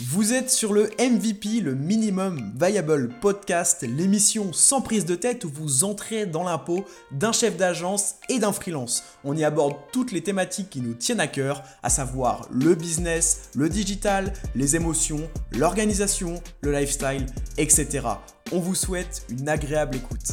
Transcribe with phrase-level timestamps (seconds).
[0.00, 5.48] Vous êtes sur le MVP, le Minimum Viable Podcast, l'émission sans prise de tête où
[5.48, 9.02] vous entrez dans l'impôt d'un chef d'agence et d'un freelance.
[9.24, 13.50] On y aborde toutes les thématiques qui nous tiennent à cœur, à savoir le business,
[13.56, 17.26] le digital, les émotions, l'organisation, le lifestyle,
[17.56, 18.06] etc.
[18.52, 20.28] On vous souhaite une agréable écoute.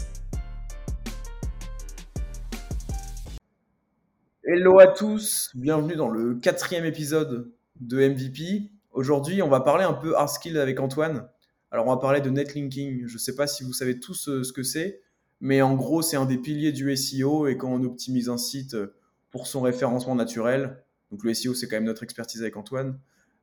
[4.43, 8.75] Hello à tous, bienvenue dans le quatrième épisode de MVP.
[8.96, 11.28] Aujourd'hui, on va parler un peu hard skill avec Antoine.
[11.70, 13.06] Alors, on va parler de netlinking.
[13.07, 15.01] Je ne sais pas si vous savez tous euh, ce que c'est,
[15.42, 17.47] mais en gros, c'est un des piliers du SEO.
[17.47, 18.96] Et quand on optimise un site euh,
[19.32, 22.97] pour son référencement naturel, donc le SEO, c'est quand même notre expertise avec Antoine,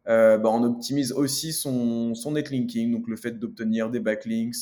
[0.09, 4.57] euh, bah, on optimise aussi son, son netlinking, donc le fait d'obtenir des backlinks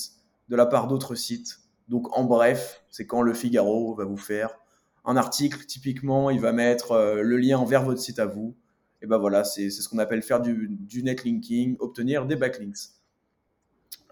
[0.48, 1.60] de la part d'autres sites.
[1.87, 4.59] Donc, en bref, c'est quand le Figaro va vous faire
[5.04, 8.57] un article, typiquement, il va mettre le lien vers votre site à vous
[9.02, 12.77] et ben voilà, c'est ce qu'on appelle faire du, du netlinking, obtenir des backlinks.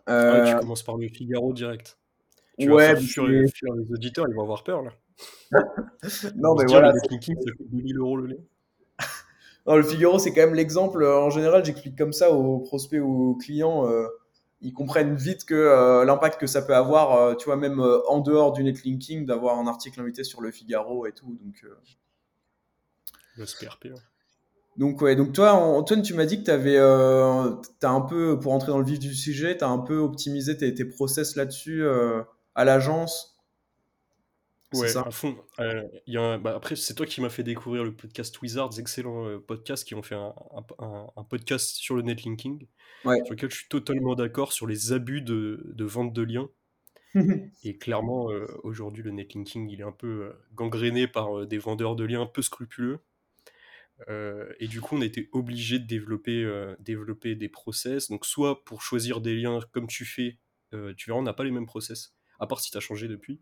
[0.08, 0.52] Euh...
[0.52, 1.98] tu commences par le Figaro direct.
[2.58, 4.92] Tu ouais, vas faire les, les auditeurs, ils vont avoir peur là.
[6.36, 6.92] non, mais voilà.
[6.92, 8.40] Le netlinking, ça coûte 2000 euros le lait.
[9.66, 11.04] non, le Figaro, c'est quand même l'exemple.
[11.04, 13.86] En général, j'explique comme ça aux prospects ou aux clients.
[13.88, 14.06] Euh,
[14.60, 18.00] ils comprennent vite que euh, l'impact que ça peut avoir, euh, tu vois, même euh,
[18.08, 21.38] en dehors du netlinking, d'avoir un article invité sur le Figaro et tout.
[21.40, 21.64] Donc,
[23.36, 23.84] le SPRP.
[23.84, 23.92] Ouais.
[24.78, 27.50] Donc, ouais, donc toi, Antoine, tu m'as dit que tu avais, euh,
[27.82, 30.56] as un peu, pour entrer dans le vif du sujet, tu as un peu optimisé
[30.56, 32.22] tes, tes process là-dessus euh,
[32.54, 33.36] à l'agence?
[34.74, 35.02] Ouais, ça?
[35.04, 35.36] à fond.
[35.58, 39.40] Euh, y a bah, après, c'est toi qui m'as fait découvrir le podcast Wizards, excellent
[39.40, 40.32] podcast, qui ont fait un,
[40.78, 42.64] un, un, podcast sur le netlinking,
[43.04, 43.16] ouais.
[43.24, 46.48] sur lequel je suis totalement d'accord sur les abus de, de vente de liens.
[47.64, 52.04] et clairement, euh, aujourd'hui, le netlinking, il est un peu gangréné par des vendeurs de
[52.04, 53.00] liens peu scrupuleux.
[54.08, 58.08] Euh, et du coup, on était obligé de développer, euh, développer des process.
[58.08, 60.38] Donc, soit pour choisir des liens comme tu fais,
[60.74, 63.08] euh, tu verras, on n'a pas les mêmes process, à part si tu as changé
[63.08, 63.40] depuis,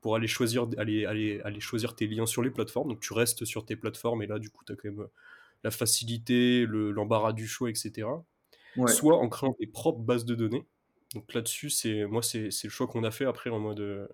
[0.00, 2.88] pour aller choisir, aller, aller, aller choisir tes liens sur les plateformes.
[2.88, 5.06] Donc, tu restes sur tes plateformes et là, du coup, tu as quand même
[5.62, 8.08] la facilité, l'embarras du choix, etc.
[8.76, 8.92] Ouais.
[8.92, 10.66] Soit en créant tes propres bases de données.
[11.14, 14.08] Donc, là-dessus, c'est moi, c'est le choix qu'on a fait après en mode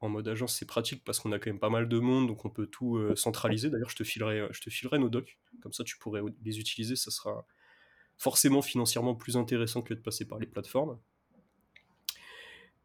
[0.00, 2.44] en mode agence, c'est pratique parce qu'on a quand même pas mal de monde, donc
[2.44, 3.70] on peut tout euh, centraliser.
[3.70, 6.96] D'ailleurs, je te filerai, je te filerai nos docs, comme ça tu pourrais les utiliser.
[6.96, 7.46] Ça sera
[8.18, 10.98] forcément financièrement plus intéressant que de passer par les plateformes.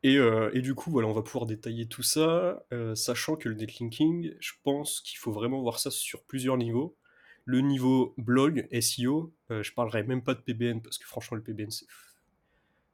[0.02, 3.56] Et, euh, du coup, voilà, on va pouvoir détailler tout ça, euh, sachant que le
[3.56, 6.96] netlinking, je pense qu'il faut vraiment voir ça sur plusieurs niveaux.
[7.44, 11.72] Le niveau blog, SEO, je parlerai même pas de PBN parce que franchement, le PBN,
[11.72, 11.88] c'est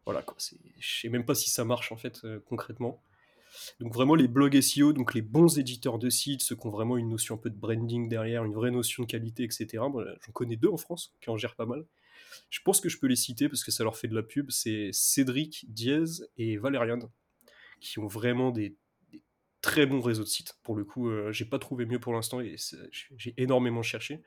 [0.05, 3.01] voilà quoi, je sais même pas si ça marche en fait concrètement.
[3.79, 6.97] Donc vraiment les blogs SEO, donc les bons éditeurs de sites, ceux qui ont vraiment
[6.97, 9.67] une notion un peu de branding derrière, une vraie notion de qualité, etc.
[9.71, 11.85] J'en connais deux en France qui en gèrent pas mal.
[12.49, 14.51] Je pense que je peux les citer parce que ça leur fait de la pub.
[14.51, 16.03] C'est Cédric Diez
[16.38, 17.09] et Valériane
[17.79, 18.75] qui ont vraiment des,
[19.66, 20.53] très bons réseaux de sites.
[20.61, 22.55] Pour le coup, euh, j'ai pas trouvé mieux pour l'instant et
[22.91, 24.22] j'ai énormément cherché.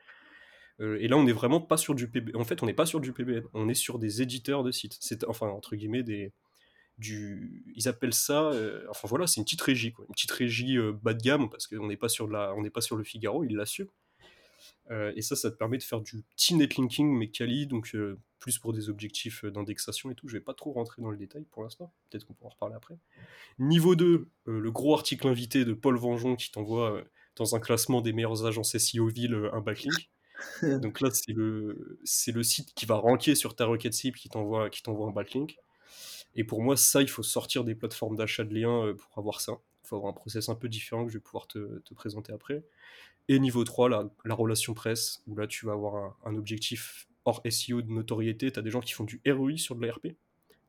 [0.81, 2.35] Euh, et là, on n'est vraiment pas sur du PBN.
[2.35, 3.43] En fait, on n'est pas sur du PBN.
[3.53, 4.97] On est sur des éditeurs de sites.
[4.99, 6.33] C'est enfin entre guillemets des
[6.99, 10.05] du, ils appellent ça, euh, enfin voilà, c'est une petite régie, quoi.
[10.07, 12.69] une petite régie euh, bas de gamme parce qu'on n'est pas sur la, on n'est
[12.69, 13.89] pas sur le Figaro, ils l'assument.
[14.91, 17.95] Euh, et ça, ça te permet de faire du petit netlinking mais quali, donc
[18.39, 20.27] plus pour des objectifs d'indexation et tout.
[20.27, 22.75] Je vais pas trop rentrer dans le détail pour l'instant, peut-être qu'on pourra en reparler
[22.75, 22.97] après.
[23.59, 27.01] Niveau 2, euh, le gros article invité de Paul Vengeon qui t'envoie
[27.37, 30.09] dans un classement des meilleures agences SEO ville un backlink.
[30.81, 34.27] donc là, c'est le, c'est le site qui va ranker sur ta requête cible qui
[34.27, 35.57] t'envoie, qui t'envoie un backlink.
[36.35, 39.41] Et pour moi, ça, il faut sortir des plateformes d'achat de liens euh, pour avoir
[39.41, 39.53] ça.
[39.83, 42.31] Il faut avoir un process un peu différent que je vais pouvoir te, te présenter
[42.31, 42.63] après.
[43.27, 47.41] Et niveau 3, la, la, relation presse, où là, tu vas avoir un, objectif hors
[47.49, 48.51] SEO de notoriété.
[48.51, 50.07] Tu as des gens qui font du ROI sur de l'ARP.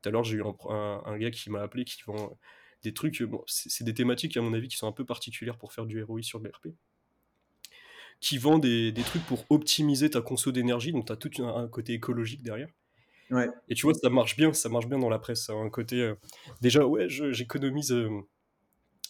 [0.01, 2.37] Tout à l'heure, j'ai eu un, gars qui m'a appelé qui vend
[2.83, 3.21] des trucs.
[3.23, 6.01] Bon, c'est des thématiques, à mon avis, qui sont un peu particulières pour faire du
[6.03, 6.67] ROI sur de l'ARP
[8.21, 11.93] qui vend des, trucs pour optimiser ta conso d'énergie, donc tu as tout un, côté
[11.93, 12.69] écologique derrière.
[13.31, 13.49] Ouais.
[13.69, 15.45] Et tu vois, ça marche bien, ça marche bien dans la presse.
[15.45, 16.01] Ça a un côté.
[16.01, 16.15] Euh,
[16.61, 18.09] déjà, ouais, j'économise euh,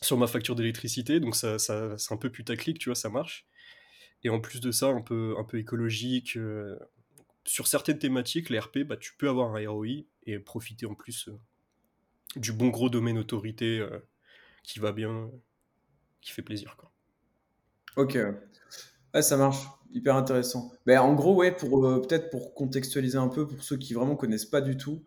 [0.02, 3.46] sur ma facture d'électricité, donc ça, ça c'est un peu putaclic, tu vois, ça marche.
[4.24, 6.38] Et en plus de ça, un peu, un peu écologique.
[6.38, 6.78] Euh,
[7.46, 11.30] sur certaines thématiques, les RP, bah, tu peux avoir un ROI et profiter en plus
[12.36, 13.84] du bon gros domaine autorité
[14.64, 15.32] qui va bien,
[16.22, 16.78] qui fait plaisir.
[16.78, 16.92] Quoi.
[17.98, 18.18] Ok.
[19.20, 19.68] Ça marche.
[19.94, 20.72] Hyper intéressant.
[20.86, 24.16] Ben, en gros, ouais, pour euh, peut-être pour contextualiser un peu pour ceux qui vraiment
[24.16, 25.04] connaissent pas du tout.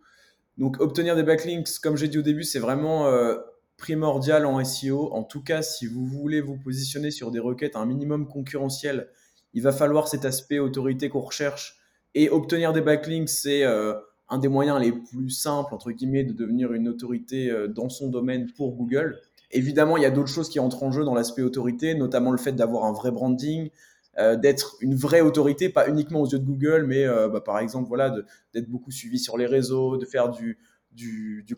[0.58, 3.36] Donc, obtenir des backlinks, comme j'ai dit au début, c'est vraiment euh,
[3.78, 5.10] primordial en SEO.
[5.14, 9.08] En tout cas, si vous voulez vous positionner sur des requêtes un minimum concurrentiel,
[9.54, 11.78] il va falloir cet aspect autorité qu'on recherche
[12.14, 16.72] Et obtenir des backlinks, c'est un des moyens les plus simples, entre guillemets, de devenir
[16.72, 19.20] une autorité dans son domaine pour Google.
[19.50, 22.38] Évidemment, il y a d'autres choses qui entrent en jeu dans l'aspect autorité, notamment le
[22.38, 23.70] fait d'avoir un vrai branding,
[24.18, 27.58] euh, d'être une vraie autorité, pas uniquement aux yeux de Google, mais euh, bah, par
[27.58, 28.14] exemple, voilà,
[28.52, 30.58] d'être beaucoup suivi sur les réseaux, de faire du,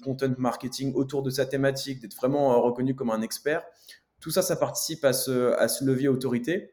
[0.03, 3.62] content marketing autour de sa thématique, d'être vraiment euh, reconnu comme un expert.
[4.20, 6.70] Tout ça, ça participe à ce levier autorité.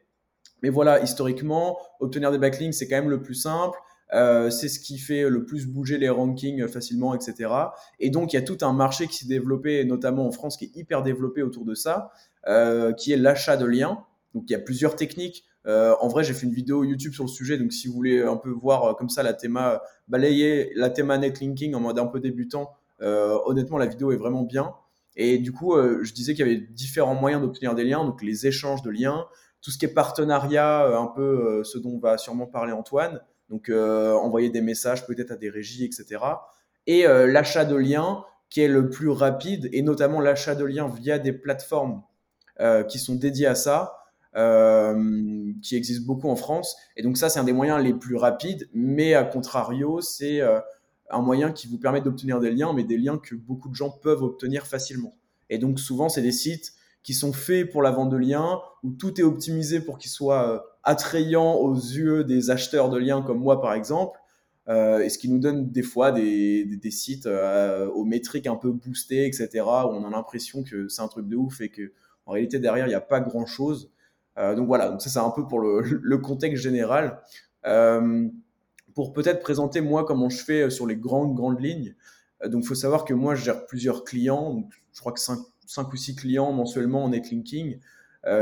[0.62, 3.78] Mais voilà, historiquement, obtenir des backlinks, c'est quand même le plus simple.
[4.10, 7.52] c'est ce qui fait le plus bouger les rankings facilement, etc.
[8.00, 10.64] Et donc, il y a tout un marché qui s'est développé, notamment en France, qui
[10.64, 12.10] est hyper développé autour de ça,
[12.96, 14.02] qui est l'achat de liens.
[14.34, 15.44] Donc, il y a plusieurs techniques.
[15.66, 18.22] Euh, en vrai, j'ai fait une vidéo YouTube sur le sujet, donc si vous voulez
[18.22, 22.06] un peu voir euh, comme ça la théma, balayer la théma netlinking en mode un
[22.06, 22.70] peu débutant,
[23.00, 24.74] euh, honnêtement, la vidéo est vraiment bien.
[25.16, 28.48] Et du coup, je disais qu'il y avait différents moyens d'obtenir des liens, donc les
[28.48, 29.26] échanges de liens,
[29.62, 34.50] tout ce qui est partenariat, un peu ce dont va sûrement parler Antoine, donc envoyer
[34.50, 36.20] des messages peut-être à des régies, etc.
[36.88, 41.20] Et l'achat de liens, qui est le plus rapide, et notamment l'achat de liens via
[41.20, 42.02] des plateformes
[42.88, 44.03] qui sont dédiées à ça.
[44.36, 46.76] Euh, qui existe beaucoup en France.
[46.96, 50.58] Et donc ça, c'est un des moyens les plus rapides, mais à contrario, c'est euh,
[51.08, 53.90] un moyen qui vous permet d'obtenir des liens, mais des liens que beaucoup de gens
[53.90, 55.14] peuvent obtenir facilement.
[55.50, 56.72] Et donc souvent, c'est des sites
[57.04, 60.50] qui sont faits pour la vente de liens, où tout est optimisé pour qu'ils soient
[60.50, 64.18] euh, attrayants aux yeux des acheteurs de liens comme moi, par exemple.
[64.68, 67.28] et ce qui nous donne des fois des, des, sites
[67.94, 71.36] aux métriques un peu boostées, etc., où on a l'impression que c'est un truc de
[71.36, 71.92] ouf et que
[72.26, 73.93] en réalité derrière il n'y a pas grand chose.
[74.38, 77.20] Euh, donc voilà, donc ça c'est un peu pour le, contexte général.
[77.66, 78.28] Euh,
[78.94, 81.94] pour peut-être présenter moi comment je fais sur les grandes grandes lignes.
[82.42, 85.92] Euh, donc il faut savoir que moi je gère plusieurs clients, je crois que 5,
[85.92, 87.78] ou 6 clients mensuellement en netlinking.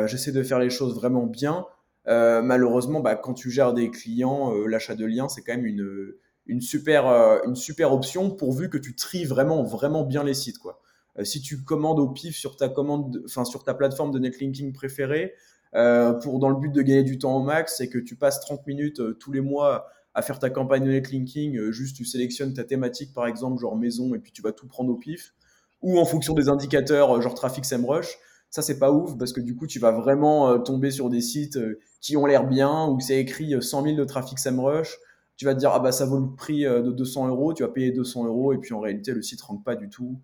[0.07, 1.67] J'essaie de faire les choses vraiment bien.
[2.07, 6.15] malheureusement, bah, quand tu gères des clients, l'achat de liens, c'est quand même une,
[6.47, 7.07] une, super,
[7.45, 10.59] une super option pourvu que tu tries vraiment, vraiment bien les sites.
[10.59, 10.81] Quoi.
[11.25, 15.35] si tu commandes au pif sur ta, commande, sur ta plateforme de netlinking préférée,
[15.75, 18.41] euh, pour dans le but de gagner du temps au max, c'est que tu passes
[18.41, 22.05] 30 minutes euh, tous les mois à faire ta campagne de netlinking, euh, juste tu
[22.05, 25.33] sélectionnes ta thématique par exemple, genre maison, et puis tu vas tout prendre au pif,
[25.81, 28.19] ou en fonction des indicateurs, genre trafic SEMrush.
[28.51, 31.59] Ça, c'est pas ouf parce que du coup, tu vas vraiment tomber sur des sites
[32.03, 34.99] qui ont l'air bien, où c'est écrit 100 000 de trafic SEMrush.
[35.39, 37.71] Tu vas te dire, ah bah ça vaut le prix de 200 euros, tu vas
[37.71, 40.19] payer 200 euros, et puis en réalité, le site rank pas du tout.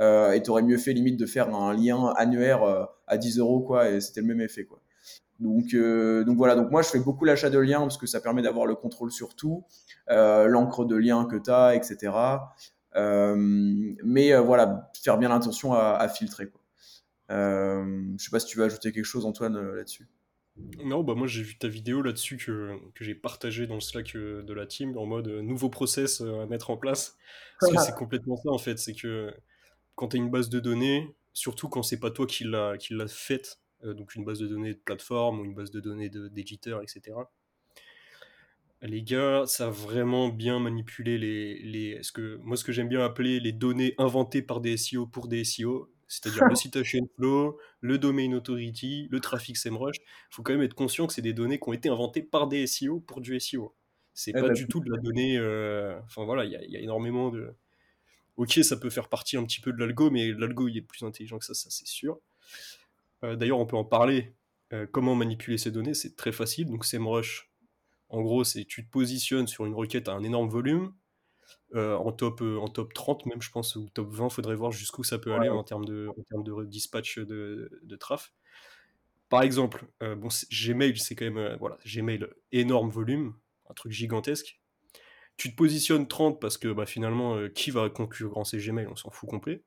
[0.00, 3.90] et tu aurais mieux fait limite de faire un lien annuaire à 10 euros, quoi,
[3.90, 4.80] et c'était le même effet, quoi.
[5.40, 8.20] Donc, euh, donc voilà, donc moi je fais beaucoup l'achat de liens parce que ça
[8.20, 9.64] permet d'avoir le contrôle sur tout,
[10.10, 12.12] euh, l'encre de lien que tu as, etc.
[12.96, 16.48] Euh, mais voilà, faire bien l'intention à, filtrer.
[16.48, 16.60] Quoi.
[17.28, 20.08] je sais pas si tu veux ajouter quelque chose, Antoine, là-dessus.
[20.84, 24.12] Non, bah moi j'ai vu ta vidéo là-dessus que, que j'ai partagé dans le Slack
[24.14, 27.16] de la team en mode nouveau process à mettre en place.
[27.58, 29.34] Parce que c'est complètement ça en fait, c'est que
[29.96, 32.78] quand tu as une base de données, surtout quand c'est pas toi qui l'a
[33.08, 33.58] faite,
[33.92, 37.16] donc une base de données de plateforme ou une base de données d'éditeur, etc.
[38.82, 43.02] Les gars savent vraiment bien manipuler les, les ce que, moi ce que j'aime bien
[43.04, 47.98] appeler les données inventées par des SEO pour des SEO, c'est-à-dire le citation flow, le
[47.98, 49.96] domain authority, le traffic SEMrush.
[49.98, 52.46] Il faut quand même être conscient que c'est des données qui ont été inventées par
[52.46, 53.74] des SEO pour du SEO.
[54.12, 55.36] C'est pas bah, du tout de la donnée.
[55.38, 57.54] Euh, enfin voilà, il y, y, a énormément de.
[58.36, 61.02] Ok, ça peut faire partie un petit peu de l'algo, mais l'algo il est plus
[61.04, 62.20] intelligent que ça, ça c'est sûr.
[63.24, 64.34] Euh, d'ailleurs, on peut en parler.
[64.72, 66.66] Euh, comment manipuler ces données C'est très facile.
[66.68, 67.50] Donc, SEMrush,
[68.08, 70.94] en gros, c'est tu te positionnes sur une requête à un énorme volume,
[71.74, 75.02] euh, en, top, en top 30 même, je pense, ou top 20, faudrait voir jusqu'où
[75.02, 78.32] ça peut aller en termes de, en de dispatch de, de traf.
[79.28, 83.34] Par exemple, bon, Gmail, c'est quand même, voilà, Gmail, énorme volume,
[83.68, 84.60] un truc gigantesque.
[85.36, 88.86] Tu te positionnes 30 parce que bah, finalement, qui va concurrencer Gmail?
[88.86, 89.64] On s'en fout complet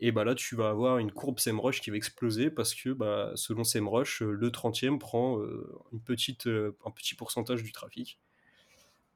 [0.00, 3.32] et bah là tu vas avoir une courbe SEMrush qui va exploser parce que bah,
[3.34, 8.20] selon SEMrush, euh, le 30e prend euh, une petite, euh, un petit pourcentage du trafic.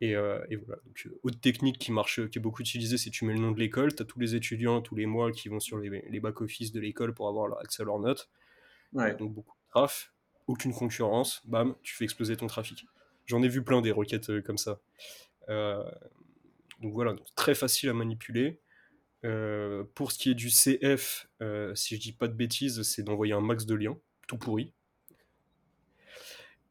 [0.01, 0.43] Et, voilà.
[0.85, 3.61] Donc, autre technique qui marche, qui est beaucoup utilisée, c'est tu mets le nom de
[3.61, 6.73] l'école, tu as tous les étudiants tous les mois qui vont sur les, les back-office
[6.73, 8.29] de l'école pour avoir accès à leurs notes.
[8.93, 10.13] Donc beaucoup de traf,
[10.49, 12.85] aucune concurrence, bam, tu fais exploser ton trafic.
[13.27, 14.81] J'en ai vu plein des requêtes comme ça.
[15.49, 18.61] donc voilà, très facile à manipuler.
[19.25, 23.03] Euh, pour ce qui est du CF, euh, si je dis pas de bêtises, c'est
[23.03, 24.73] d'envoyer un max de liens, tout pourri.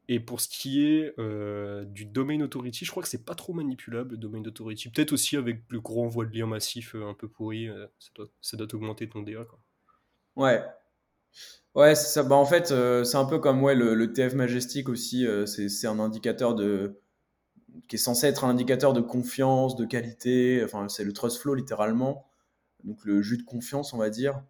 [0.08, 3.54] Et pour ce qui est euh, du domain authority, je crois que c'est pas trop
[3.54, 4.90] manipulable le domain authority.
[4.90, 7.68] Peut-être aussi avec le gros envoi de liens massifs un peu pourri,
[7.98, 9.46] ça doit, ça, doit, augmenter ton DA.
[10.36, 10.62] Ouais.
[11.74, 12.22] Ouais, c'est ça.
[12.22, 15.26] Bah, en fait, c'est un peu comme ouais, le, le, TF Majestic aussi.
[15.46, 17.00] c'est un indicateur de,
[17.88, 20.62] qui est censé être un indicateur de confiance, de qualité.
[20.64, 22.26] Enfin, c'est le trust flow littéralement.
[22.84, 24.42] Donc le jus de confiance, on va dire.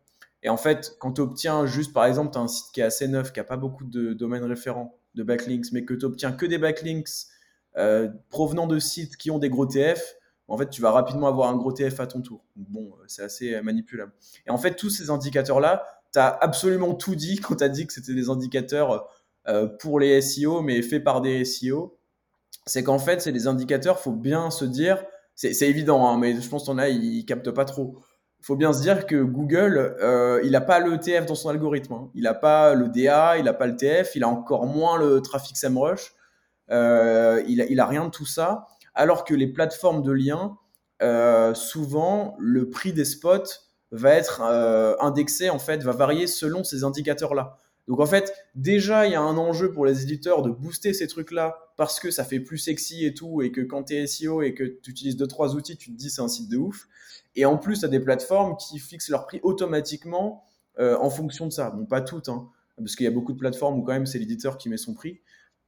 [0.42, 2.84] Et en fait, quand tu obtiens juste, par exemple, tu as un site qui est
[2.84, 6.32] assez neuf, qui n'a pas beaucoup de domaines référents, de backlinks, mais que tu obtiens
[6.32, 7.08] que des backlinks
[7.76, 10.16] euh, provenant de sites qui ont des gros TF,
[10.48, 12.44] en fait, tu vas rapidement avoir un gros TF à ton tour.
[12.56, 14.12] Bon, euh, c'est assez euh, manipulable.
[14.46, 17.86] Et en fait, tous ces indicateurs-là, tu as absolument tout dit quand tu as dit
[17.86, 19.08] que c'était des indicateurs
[19.80, 21.98] pour les SEO, mais faits par des SEO.
[22.64, 26.48] C'est qu'en fait, c'est des indicateurs, faut bien se dire, c'est évident, hein, mais je
[26.48, 27.96] pense qu'on a, ils captent pas trop
[28.42, 31.92] faut bien se dire que Google, euh, il n'a pas le TF dans son algorithme.
[31.92, 32.10] Hein.
[32.14, 35.22] Il n'a pas le DA, il n'a pas le TF, il a encore moins le
[35.22, 36.12] trafic SEMrush.
[36.70, 38.66] Euh, il, a rien de tout ça.
[38.94, 40.58] Alors que les plateformes de liens,
[41.02, 43.42] euh, souvent, le prix des spots
[43.92, 44.40] va être
[45.00, 47.58] indexé, en fait, va varier selon ces indicateurs-là.
[47.88, 51.08] Donc en fait, déjà, il y a un enjeu pour les éditeurs de booster ces
[51.08, 54.42] trucs-là parce que ça fait plus sexy et tout, et que quand tu es SEO
[54.42, 56.86] et que tu utilises deux trois outils, tu te dis c'est un site de ouf.
[57.34, 60.44] Et en plus, tu as des plateformes qui fixent leur prix automatiquement
[60.78, 61.70] euh, en fonction de ça.
[61.70, 64.18] Bon, pas toutes, hein, parce qu'il y a beaucoup de plateformes où quand même c'est
[64.18, 65.20] l'éditeur qui met son prix.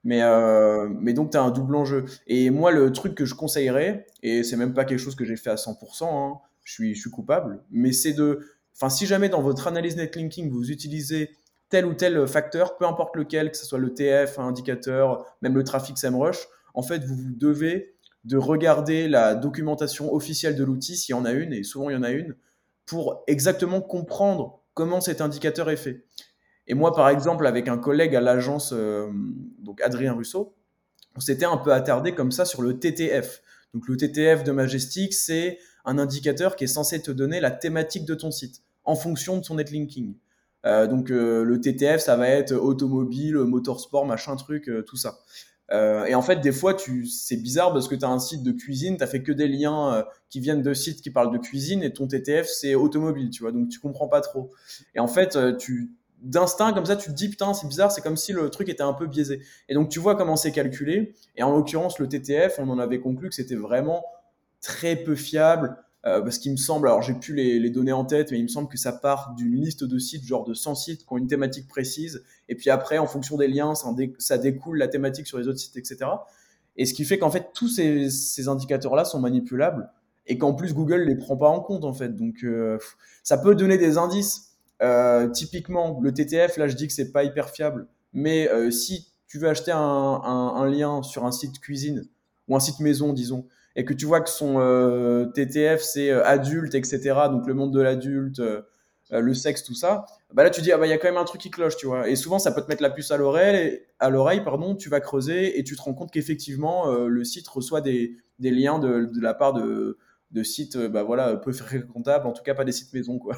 [0.02, 2.04] Mais, euh, donc, tu as un double enjeu.
[2.26, 5.36] Et moi, le truc que je conseillerais, et c'est même pas quelque chose que j'ai
[5.36, 8.40] fait à 100%, hein, je, suis, je suis coupable, mais c'est de.
[8.74, 11.30] Enfin, si jamais dans votre analyse netlinking, vous utilisez
[11.70, 15.54] tel ou tel facteur, peu importe lequel, que ce soit le TF, un indicateur, même
[15.54, 17.93] le trafic SEMrush, en fait, vous, vous devez
[18.24, 21.94] de regarder la documentation officielle de l'outil, s'il y en a une, et souvent il
[21.94, 22.34] y en a une,
[22.86, 26.04] pour exactement comprendre comment cet indicateur est fait.
[26.66, 29.10] Et moi, par exemple, avec un collègue à l'agence, euh,
[29.58, 30.56] donc Adrien Russo,
[31.16, 33.42] on s'était un peu attardé comme ça sur le TTF.
[33.74, 38.06] Donc le TTF de Majestic, c'est un indicateur qui est censé te donner la thématique
[38.06, 40.16] de ton site en fonction de son netlinking.
[40.64, 45.18] Euh, donc euh, le TTF, ça va être automobile, motorsport, machin truc, tout ça.
[45.72, 48.52] Euh, et en fait, des fois, c'est bizarre parce que tu as un site de
[48.52, 51.82] cuisine, tu fait que des liens euh, qui viennent de sites qui parlent de cuisine
[51.82, 53.52] et ton TTF, c'est automobile, tu vois.
[53.52, 54.50] Donc, tu comprends pas trop.
[54.94, 55.92] Et en fait, euh, tu,
[56.22, 58.82] d'instinct, comme ça, tu te dis, putain, c'est bizarre, c'est comme si le truc était
[58.82, 59.40] un peu biaisé.
[59.68, 61.14] Et donc, tu vois comment c'est calculé.
[61.36, 64.04] Et en l'occurrence, le TTF, on en avait conclu que c'était vraiment
[64.60, 65.78] très peu fiable.
[66.02, 68.68] Parce qu'il me semble, alors j'ai plus les, données en tête, mais il me semble
[68.68, 71.66] que ça part d'une liste de sites, genre de 100 sites qui ont une thématique
[71.66, 75.58] précise, et puis après, en fonction des liens, ça, découle la thématique sur les autres
[75.58, 76.10] sites, etc.
[76.76, 79.90] Et ce qui fait qu'en fait, tous ces, indicateurs-là sont manipulables,
[80.26, 82.16] et qu'en plus, Google les prend pas en compte, en fait.
[82.16, 82.78] Donc, euh,
[83.22, 84.56] ça peut donner des indices.
[84.82, 89.38] Euh, typiquement, le TTF, là, je dis que c'est pas hyper fiable, mais si tu
[89.38, 92.04] veux acheter un lien sur un site cuisine,
[92.48, 93.46] ou un site maison, disons,
[93.76, 97.00] et que tu vois que son euh, TTF c'est euh, adulte, etc.
[97.30, 98.62] Donc le monde de l'adulte, euh,
[99.10, 100.06] le sexe, tout ça.
[100.34, 101.76] Bah là tu dis ah bah il y a quand même un truc qui cloche,
[101.76, 102.08] tu vois.
[102.08, 104.74] Et souvent ça peut te mettre la puce à l'oreille, à l'oreille pardon.
[104.74, 109.10] Tu vas creuser et tu te rends compte qu'effectivement le site reçoit des, liens de,
[109.20, 109.96] la part de,
[110.42, 113.36] sites bah voilà peu fréquentables, en tout cas pas des sites maison quoi.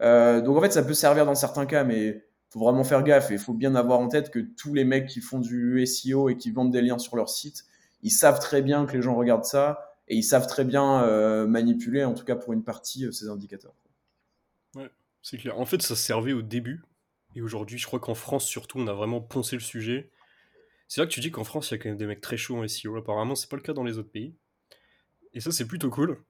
[0.00, 3.38] donc en fait ça peut servir dans certains cas, mais faut vraiment faire gaffe et
[3.38, 6.50] faut bien avoir en tête que tous les mecs qui font du SEO et qui
[6.50, 7.64] vendent des liens sur leur site,
[8.02, 11.46] ils savent très bien que les gens regardent ça et ils savent très bien euh,
[11.46, 13.74] manipuler, en tout cas pour une partie, euh, ces indicateurs.
[15.22, 15.58] C'est clair.
[15.58, 16.82] En fait, ça servait au début.
[17.36, 20.10] Et aujourd'hui, je crois qu'en France, surtout, on a vraiment poncé le sujet.
[20.88, 22.36] C'est là que tu dis qu'en France, il y a quand même des mecs très
[22.36, 22.96] chauds en SEO.
[22.96, 24.34] Apparemment, c'est pas le cas dans les autres pays.
[25.32, 26.22] Et ça, c'est plutôt cool.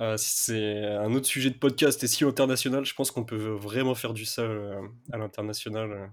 [0.00, 2.84] Euh, c'est un autre sujet de podcast SEO international.
[2.84, 4.48] Je pense qu'on peut vraiment faire du ça
[5.12, 6.10] à l'international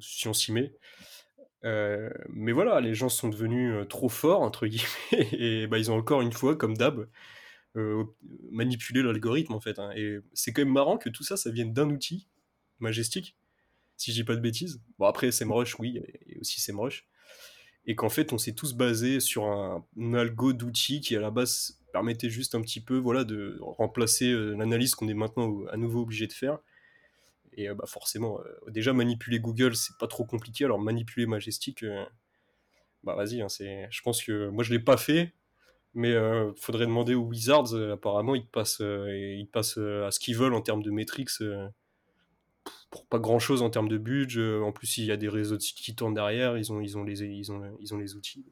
[0.00, 0.72] si on s'y met.
[1.64, 5.90] Euh, mais voilà, les gens sont devenus euh, trop forts, entre guillemets, et bah, ils
[5.90, 7.08] ont encore une fois, comme d'hab,
[7.76, 8.04] euh,
[8.50, 9.78] manipulé l'algorithme en fait.
[9.78, 9.90] Hein.
[9.96, 12.28] Et c'est quand même marrant que tout ça, ça vienne d'un outil
[12.80, 13.36] majestique,
[13.96, 14.80] si je dis pas de bêtises.
[14.98, 17.06] Bon, après, SEMrush, oui, et aussi SEMrush.
[17.86, 21.80] Et qu'en fait, on s'est tous basé sur un, algo d'outils qui, à la base,
[21.92, 26.26] permettait juste un petit peu voilà, de remplacer l'analyse qu'on est maintenant à nouveau obligé
[26.26, 26.58] de faire
[27.56, 30.64] et euh, bah, forcément, euh, déjà manipuler Google, c'est pas trop compliqué.
[30.64, 32.04] Alors manipuler Majestic, euh,
[33.02, 33.42] bah vas-y.
[33.42, 35.32] Hein, je pense que moi je l'ai pas fait,
[35.94, 37.74] mais il faudrait demander aux Wizards.
[37.92, 41.30] apparemment, ils passent, ils passent à ce qu'ils veulent en termes de métriques
[42.90, 44.58] pour pas grand chose en termes de budget.
[44.58, 47.22] En plus, il y a des réseaux qui tournent derrière, ils ont, ils ont, les,
[47.22, 48.44] ils ont, ils ont les outils.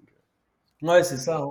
[0.82, 1.38] Ouais, c'est ça.
[1.38, 1.48] Hein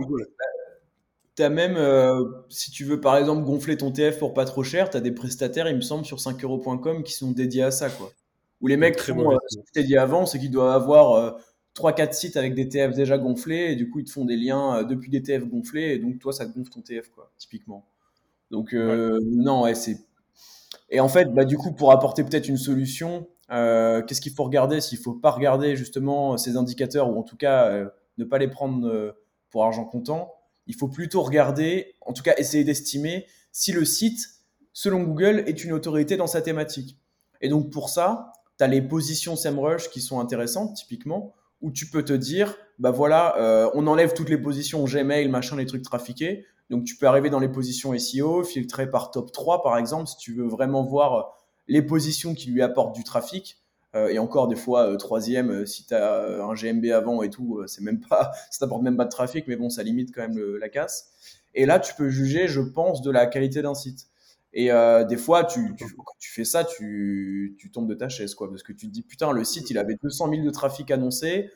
[1.36, 4.63] tu as même, euh, si tu veux par exemple gonfler ton TF pour pas trop
[4.63, 7.89] cher, tu as des prestataires, il me semble, sur 5euros.com qui sont dédiés à ça.
[7.89, 8.12] Quoi.
[8.60, 11.38] Où les mecs, très euh, ce que dit avant, c'est qu'ils doivent avoir
[11.80, 14.38] euh, 3-4 sites avec des TF déjà gonflés, et du coup, ils te font des
[14.38, 17.32] liens euh, depuis des TF gonflés, et donc toi, ça te gonfle ton TF, quoi,
[17.38, 17.88] typiquement.
[18.50, 19.98] Donc, non, ouais, c'est.
[20.90, 24.82] Et en fait, bah, du coup, pour apporter peut-être une solution, qu'est-ce qu'il faut regarder
[24.82, 29.16] S'il faut pas regarder justement ces indicateurs, ou en tout cas ne pas les prendre
[29.51, 30.34] pour argent comptant.
[30.68, 34.20] Il faut plutôt regarder, en tout cas essayer d'estimer si le site,
[34.74, 36.98] selon Google, est une autorité dans sa thématique.
[37.42, 41.88] Et donc pour ça, tu as les positions SEMrush qui sont intéressantes, typiquement, où tu
[41.88, 45.84] peux te dire, bah voilà, euh, on enlève toutes les positions Gmail, machin, les trucs
[45.84, 46.46] trafiqués.
[46.70, 50.18] Donc tu peux arriver dans les positions SEO, filtrer par top 3 par exemple, si
[50.18, 51.36] tu veux vraiment voir
[51.68, 53.58] les positions qui lui apportent du trafic.
[53.94, 57.62] Euh, et encore des fois euh, troisième si tu as un GMB avant et tout
[57.68, 60.39] c'est même pas ça t'apporte même pas de trafic mais bon ça limite quand même
[60.56, 61.12] la casse
[61.56, 64.08] et là tu peux juger je pense de la qualité d'un site
[64.53, 68.10] et euh, des fois, tu, tu, quand tu fais ça, tu, tu, tombes de ta
[68.10, 70.50] chaise, quoi, parce que tu te dis, putain, le site, il avait 200 000 de
[70.50, 71.50] trafic annoncé.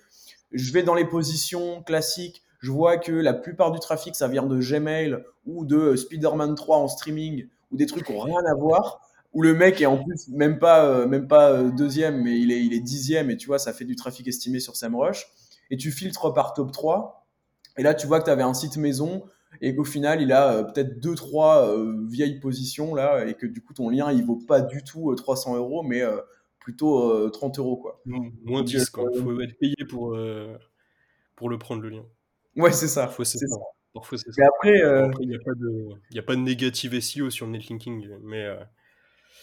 [0.52, 4.44] Je vais dans les positions classiques, je vois que la plupart du trafic, ça vient
[4.44, 8.54] de Gmail ou de Spider-Man 3 en streaming, ou des trucs qui n'ont rien à
[8.54, 9.02] voir,
[9.34, 12.52] où le mec est en plus même pas, euh, même pas euh, deuxième, mais il
[12.52, 15.28] est, il est dixième, et tu vois, ça fait du trafic estimé sur SEMrush.
[15.70, 17.28] Et tu filtres par top 3,
[17.78, 19.24] et là, tu vois que tu avais un site maison
[19.62, 23.46] et qu'au final il a euh, peut-être deux trois euh, vieilles positions là et que
[23.46, 26.02] du coup ton lien il vaut pas du tout 300 euh, euros mais
[26.60, 28.02] plutôt 30 euros quoi.
[28.06, 29.10] moins 10 quoi.
[29.14, 30.18] Il faut être payé pour
[31.36, 32.06] pour le prendre le lien.
[32.56, 33.04] Ouais c'est ça.
[33.04, 33.56] Parfois c'est ça.
[33.94, 34.44] Parfois c'est ça.
[34.48, 34.80] après
[35.22, 38.48] il n'y a pas de il a pas de négative SEO sur le netlinking mais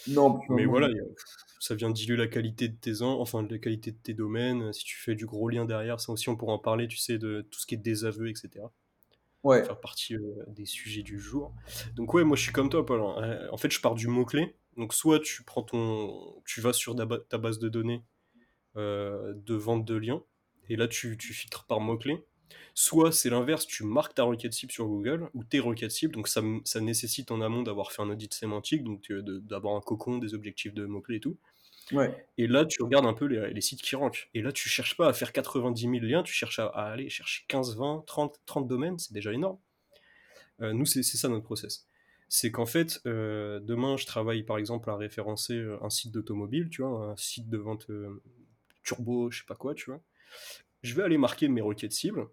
[0.08, 0.88] non, mais voilà,
[1.60, 4.72] ça vient diluer la qualité de tes enfin la qualité de tes domaines.
[4.72, 7.18] Si tu fais du gros lien derrière, ça aussi on pourra en parler, tu sais,
[7.18, 8.64] de tout ce qui est désaveu, etc
[9.42, 9.64] ouais.
[9.64, 11.54] faire partie euh, des sujets du jour.
[11.94, 13.00] Donc ouais, moi je suis comme toi, Paul.
[13.00, 13.14] Hein.
[13.22, 14.56] Euh, en fait, je pars du mot clé.
[14.76, 16.96] Donc soit tu prends ton, tu vas sur
[17.28, 18.02] ta base de données
[18.76, 20.22] euh, de vente de liens
[20.70, 22.24] et là tu, tu filtres par mot clé.
[22.74, 26.14] Soit c'est l'inverse, tu marques ta requête cible sur Google ou tes requêtes cibles.
[26.14, 30.18] Donc ça, ça nécessite en amont d'avoir fait un audit sémantique, donc d'avoir un cocon,
[30.18, 31.36] des objectifs de mots clés et tout.
[32.38, 34.28] Et là, tu regardes un peu les, sites qui rankent.
[34.34, 37.44] Et là, tu cherches pas à faire 90 000 liens, tu cherches à, aller chercher
[37.48, 39.58] 15, 20, 30, 30 domaines, c'est déjà énorme.
[40.60, 41.86] Euh, nous, c'est ça notre process.
[42.28, 46.70] C'est qu'en fait, euh, demain, je travaille par exemple à référencer euh, un site d'automobile,
[46.70, 47.86] tu vois, un site de vente
[48.82, 50.00] turbo, je sais pas quoi, tu vois.
[50.82, 52.26] Je vais aller marquer mes requêtes cibles.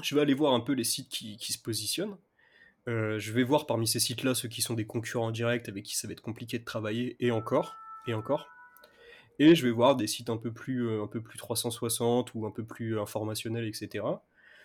[0.00, 2.16] Je vais aller voir un peu les sites qui, se positionnent.
[2.86, 6.08] je vais voir parmi ces sites-là ceux qui sont des concurrents directs avec qui ça
[6.08, 7.74] va être compliqué de travailler et encore
[8.06, 8.48] et encore.
[9.38, 12.46] Et je vais voir des sites un peu plus, euh, un peu plus 360 ou
[12.46, 14.04] un peu plus informationnels, etc.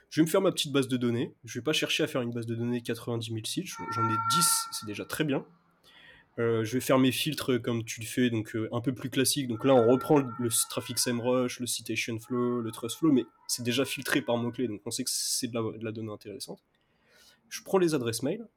[0.09, 1.33] Je vais me faire ma petite base de données.
[1.43, 3.67] Je vais pas chercher à faire une base de données 90 000 sites.
[3.91, 5.45] J'en ai 10, c'est déjà très bien.
[6.39, 9.09] Euh, je vais faire mes filtres comme tu le fais, donc euh, un peu plus
[9.09, 9.47] classique.
[9.47, 13.63] Donc là, on reprend le, traffic SEMrush, le citation flow, le trust flow, mais c'est
[13.63, 16.59] déjà filtré par mots-clés, donc on sait que c'est de la, de la, donnée intéressante.
[17.49, 18.47] Je prends les adresses mail,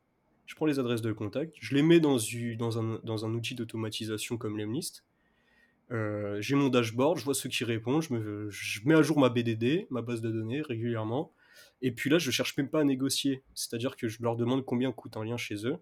[0.44, 5.04] je prends les adresses de contact, je les mets dans, un, outil d'automatisation comme Lemlist.
[5.90, 9.86] Euh, j'ai mon dashboard, je vois ceux qui répondent, je, mets à jour ma BDD,
[9.90, 11.32] ma base de données régulièrement.
[11.82, 13.42] Et puis là, je cherche même pas à négocier.
[13.54, 15.78] C'est-à-dire que je leur demande combien coûte un lien chez eux.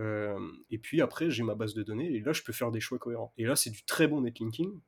[0.00, 0.38] Euh,
[0.70, 2.98] et puis après, j'ai ma base de données et là, je peux faire des choix
[2.98, 3.32] cohérents.
[3.36, 4.80] Et là, c'est du très bon netlinking.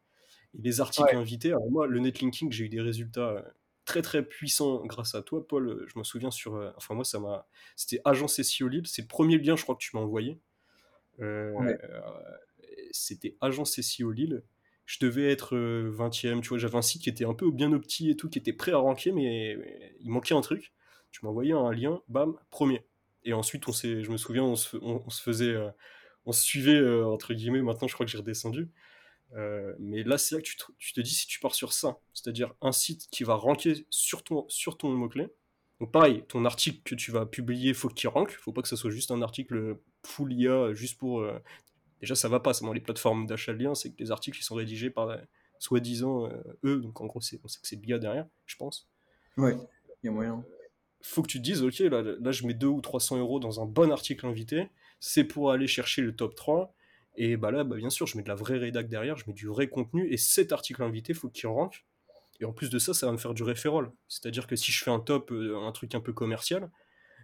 [0.55, 3.45] Et les articles invités, alors moi, le netlinking, j'ai eu des résultats
[3.85, 5.69] très très puissant grâce à toi, Paul.
[5.69, 6.57] Euh, je me souviens sur.
[6.57, 7.47] Euh, enfin, moi, ça m'a.
[7.77, 8.87] C'était Agence SEO Lille.
[8.87, 10.39] C'est le premier lien, je crois, que tu m'as envoyé.
[11.21, 11.77] Euh,
[12.91, 14.43] c'était Agence SEO Lille.
[14.87, 16.41] Je devais être 20ème.
[16.43, 18.53] Tu vois, j'avais un site qui était un peu bien opti et tout, qui était
[18.53, 19.57] prêt à ranker, mais,
[20.01, 20.73] il manquait un truc.
[21.11, 22.85] Tu m'as envoyé un lien, bam, premier.
[23.25, 25.57] Et ensuite, on je me souviens, on se, on faisait.
[26.27, 27.63] on se suivait, entre guillemets.
[27.63, 28.71] Maintenant, je crois que j'ai redescendu.
[29.37, 32.55] Euh, mais là, c'est là que tu te, dis si tu pars sur ça, c'est-à-dire
[32.61, 35.29] un site qui va ranker sur ton, sur ton mot-clé.
[35.81, 38.31] Donc pareil, ton article que tu vas publier, faut qu'il rank.
[38.31, 41.21] Faut pas que ça soit juste un article full IA, juste pour...
[41.21, 41.39] Euh,
[42.01, 44.39] déjà, ça va pas, c'est dans les plateformes d'achat de liens, c'est que les articles
[44.39, 45.17] ils sont rédigés par euh,
[45.59, 46.29] soi-disant
[46.65, 48.89] eux, donc en gros, on sait que c'est l'IA derrière, je pense.
[49.37, 49.57] Ouais,
[50.03, 50.45] il y a moyen.
[51.07, 53.61] Faut que tu te dises, ok, là, là je mets 2 ou 300 euros dans
[53.61, 54.69] un bon article invité,
[55.01, 56.75] c'est pour aller chercher le top 3,
[57.17, 59.35] et bah là, bah bien sûr, je mets de la vraie rédac derrière, je mets
[59.35, 61.85] du vrai contenu, et cet article invité, faut qu'il rank.
[62.41, 63.93] Et en plus de ça, ça va me faire du referral.
[64.09, 66.71] C'est-à-dire que si je fais un top, euh, un truc un peu commercial,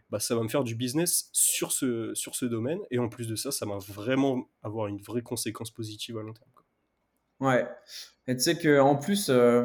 [0.09, 2.79] bah ça va me faire du business sur ce, sur ce domaine.
[2.91, 6.33] Et en plus de ça, ça va vraiment avoir une vraie conséquence positive à long
[6.33, 6.51] terme.
[7.41, 7.67] Ouais.
[8.27, 9.65] Et tu sais qu'en plus, euh,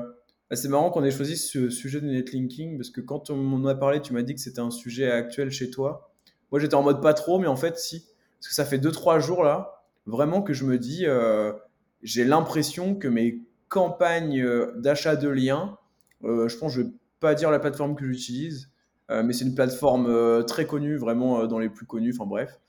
[0.52, 3.76] c'est marrant qu'on ait choisi ce sujet de netlinking, parce que quand on m'en a
[3.76, 6.12] parlé, tu m'as dit que c'était un sujet actuel chez toi.
[6.52, 8.06] Moi, j'étais en mode pas trop, mais en fait, si.
[8.40, 11.54] Parce que ça fait 2-3 jours là vraiment que je me dis, euh,
[12.02, 15.78] j'ai l'impression que mes campagnes euh, d'achat de liens,
[16.24, 18.70] euh, je pense, je vais pas dire la plateforme que j'utilise,
[19.10, 22.60] mais c'est une plateforme très connue, vraiment dans les plus connues, enfin bref.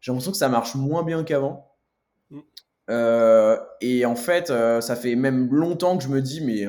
[0.00, 1.74] J'ai l'impression que ça marche moins bien qu'avant.
[2.30, 2.40] Mm.
[3.80, 6.66] et en fait, ça fait même longtemps que je me dis, mais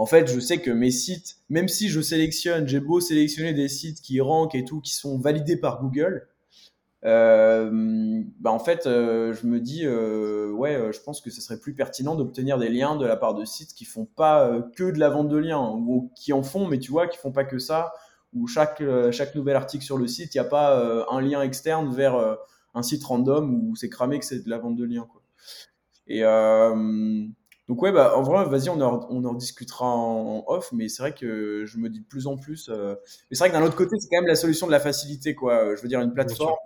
[0.00, 3.68] en fait, je sais que mes sites, même si je sélectionne, j'ai beau sélectionner des
[3.68, 6.26] sites qui rankent et tout, qui sont validés par Google,
[7.04, 11.60] euh, bah en fait, euh, je me dis, euh, ouais, je pense que ce serait
[11.60, 14.98] plus pertinent d'obtenir des liens de la part de sites qui font pas que de
[14.98, 17.58] la vente de liens, ou qui en font, mais tu vois, qui font pas que
[17.58, 17.92] ça,
[18.32, 21.94] où chaque, chaque nouvel article sur le site, il n'y a pas un lien externe
[21.94, 22.38] vers
[22.72, 25.08] un site random où c'est cramé que c'est de la vente de liens.
[26.06, 26.24] Et
[27.70, 31.02] donc ouais, bah, en vrai, vas-y, on en, on en discutera en, off, mais c'est
[31.02, 32.68] vrai que je me dis de plus en plus.
[32.68, 32.96] mais
[33.30, 35.74] c'est vrai que d'un autre côté, c'est quand même la solution de la facilité, quoi.
[35.74, 36.56] Je veux dire, une plateforme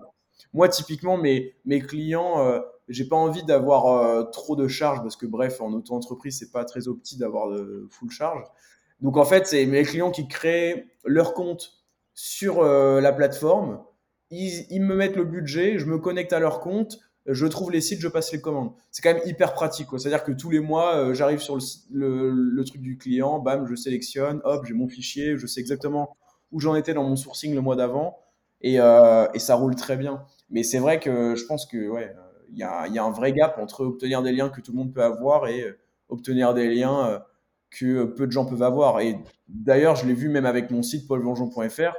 [0.55, 5.17] moi, typiquement, mes, mes clients, euh, j'ai pas envie d'avoir euh, trop de charges parce
[5.17, 8.45] que, bref, en auto-entreprise, c'est pas très opti d'avoir de full charge.
[9.01, 13.83] Donc, en fait, c'est mes clients qui créent leur compte sur euh, la plateforme.
[14.31, 17.81] Ils, ils, me mettent le budget, je me connecte à leur compte, je trouve les
[17.81, 18.73] sites, je passe les commandes.
[18.91, 19.89] C'est quand même hyper pratique.
[19.97, 23.67] C'est-à-dire que tous les mois, euh, j'arrive sur le, le, le, truc du client, bam,
[23.67, 26.17] je sélectionne, hop, j'ai mon fichier, je sais exactement
[26.53, 28.19] où j'en étais dans mon sourcing le mois d'avant
[28.61, 30.25] et, euh, et, ça roule très bien.
[30.51, 32.15] Mais c'est vrai que je pense que ouais,
[32.51, 34.79] il y a, y a, un vrai gap entre obtenir des liens que tout le
[34.79, 37.23] monde peut avoir et euh, obtenir des liens
[37.71, 39.01] que peu de gens peuvent avoir.
[39.01, 41.97] Et d'ailleurs, je l'ai vu même avec mon site paulvengeon.fr.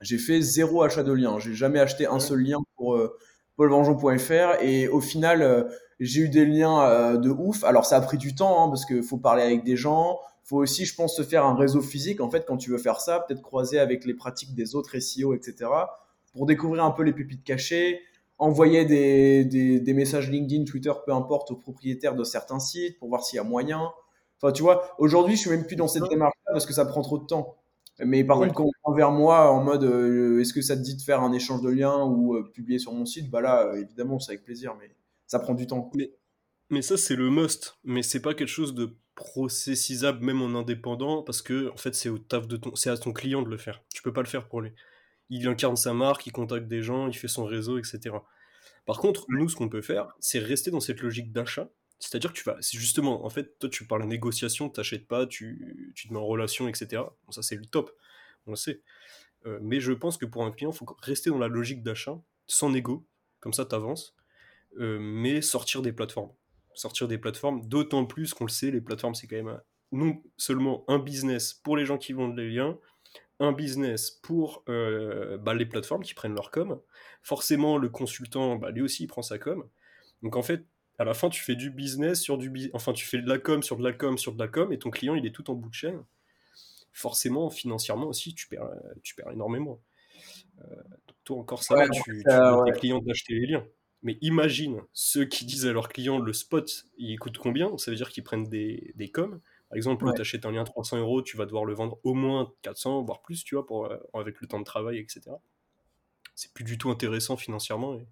[0.00, 1.38] J'ai fait zéro achat de liens.
[1.38, 3.16] J'ai jamais acheté un seul lien pour euh,
[3.60, 4.62] paulvengeon.fr.
[4.62, 5.64] Et au final, euh,
[5.98, 7.64] j'ai eu des liens euh, de ouf.
[7.64, 10.18] Alors, ça a pris du temps hein, parce qu'il faut parler avec des gens.
[10.44, 12.20] faut aussi, je pense, se faire un réseau physique.
[12.20, 15.34] En fait, quand tu veux faire ça, peut-être croiser avec les pratiques des autres SEO,
[15.34, 15.68] etc
[16.32, 18.00] pour découvrir un peu les pépites cachées,
[18.38, 23.08] envoyer des, des, des, messages LinkedIn, Twitter, peu importe, aux propriétaires de certains sites pour
[23.08, 23.90] voir s'il y a moyen.
[24.40, 27.02] Enfin, tu vois, aujourd'hui, je suis même plus dans cette démarche-là parce que ça prend
[27.02, 27.56] trop de temps.
[28.04, 30.82] Mais par contre, quand on vient vers moi en mode euh, est-ce que ça te
[30.82, 33.66] dit de faire un échange de liens ou euh, publier sur mon site, bah là,
[33.66, 34.94] euh, évidemment, c'est avec plaisir, mais
[35.26, 35.90] ça prend du temps.
[35.94, 36.12] Mais,
[36.70, 37.78] mais ça, c'est le must.
[37.84, 42.08] Mais c'est pas quelque chose de processisable même en indépendant parce que en fait c'est
[42.08, 44.26] au taf de ton c'est à ton client de le faire tu peux pas le
[44.26, 44.72] faire pour lui
[45.30, 48.16] il incarne sa marque, il contacte des gens, il fait son réseau, etc.
[48.84, 51.70] Par contre, nous, ce qu'on peut faire, c'est rester dans cette logique d'achat.
[52.00, 55.92] C'est-à-dire que tu vas, justement, en fait, toi, tu parles négociation, tu n'achètes pas, tu,
[55.94, 57.02] tu, te mets en relation, etc.
[57.28, 57.92] Ça, c'est le top,
[58.46, 58.82] on le sait.
[59.46, 62.18] Euh, mais je pense que pour un client, il faut rester dans la logique d'achat,
[62.46, 63.06] sans négo,
[63.40, 64.16] comme ça, tu avances,
[64.78, 66.32] euh, mais sortir des plateformes.
[66.74, 69.60] Sortir des plateformes, d'autant plus qu'on le sait, les plateformes, c'est quand même
[69.92, 72.78] non seulement un business pour les gens qui vendent les liens,
[73.40, 76.80] un business pour euh, bah, les plateformes qui prennent leur com.
[77.22, 79.68] Forcément, le consultant, bah, lui aussi, il prend sa com.
[80.22, 80.64] Donc en fait,
[81.00, 82.72] à la fin, tu fais du business sur du business.
[82.74, 84.78] Enfin, tu fais de la com sur de la com sur de la com, et
[84.78, 86.04] ton client, il est tout en bout de chaîne.
[86.92, 88.68] Forcément, financièrement aussi, tu perds,
[89.02, 89.80] tu perds énormément.
[90.60, 90.74] Euh,
[91.08, 93.64] donc toi, encore ça, tu, tu euh, tes clients d'acheter les liens.
[94.02, 97.76] Mais imagine ceux qui disent à leurs clients le spot, il coûte combien?
[97.78, 100.14] Ça veut dire qu'ils prennent des, des coms par exemple, ouais.
[100.14, 103.22] tu achètes un lien 300 euros, tu vas devoir le vendre au moins 400, voire
[103.22, 105.20] plus, tu vois, pour, euh, avec le temps de travail, etc.
[106.34, 108.04] C'est plus du tout intéressant financièrement et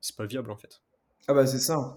[0.00, 0.80] c'est pas viable en fait.
[1.26, 1.96] Ah bah c'est ça.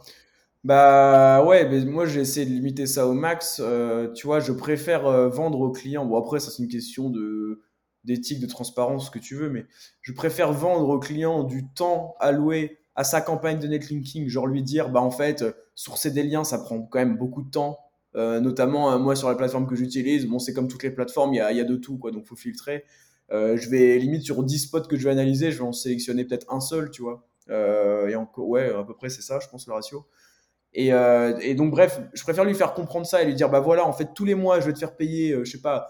[0.66, 3.62] Bah ouais, mais moi j'ai essayé de limiter ça au max.
[3.64, 6.06] Euh, tu vois, je préfère euh, vendre aux clients.
[6.06, 7.62] Bon après ça c'est une question de
[8.04, 9.66] d'éthique, de transparence, ce que tu veux, mais
[10.02, 14.64] je préfère vendre aux clients du temps alloué à sa campagne de netlinking, genre lui
[14.64, 15.44] dire bah en fait
[15.76, 17.80] sourcer des liens ça prend quand même beaucoup de temps
[18.16, 21.34] euh, notamment, euh, moi, sur la plateforme que j'utilise, bon, c'est comme toutes les plateformes,
[21.34, 22.86] il y a, y a, de tout, quoi, donc faut filtrer.
[23.32, 26.26] Euh, je vais limite sur 10 spots que je vais analyser, je vais en sélectionner
[26.26, 27.28] peut-être un seul, tu vois.
[27.50, 30.06] Euh, et encore, ouais, à peu près c'est ça, je pense, le ratio.
[30.76, 33.60] Et, euh, et, donc, bref, je préfère lui faire comprendre ça et lui dire, bah
[33.60, 35.88] voilà, en fait, tous les mois, je vais te faire payer, euh, je sais pas,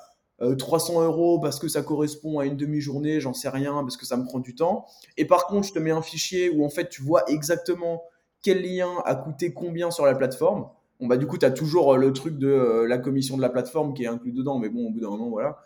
[0.57, 4.17] 300 euros parce que ça correspond à une demi-journée, j'en sais rien, parce que ça
[4.17, 4.85] me prend du temps.
[5.17, 8.03] Et par contre, je te mets un fichier où en fait, tu vois exactement
[8.41, 10.67] quel lien a coûté combien sur la plateforme.
[10.99, 13.41] Bon, bah, du coup, tu as toujours euh, le truc de euh, la commission de
[13.41, 15.57] la plateforme qui est inclus dedans, mais bon, au bout d'un moment, voilà.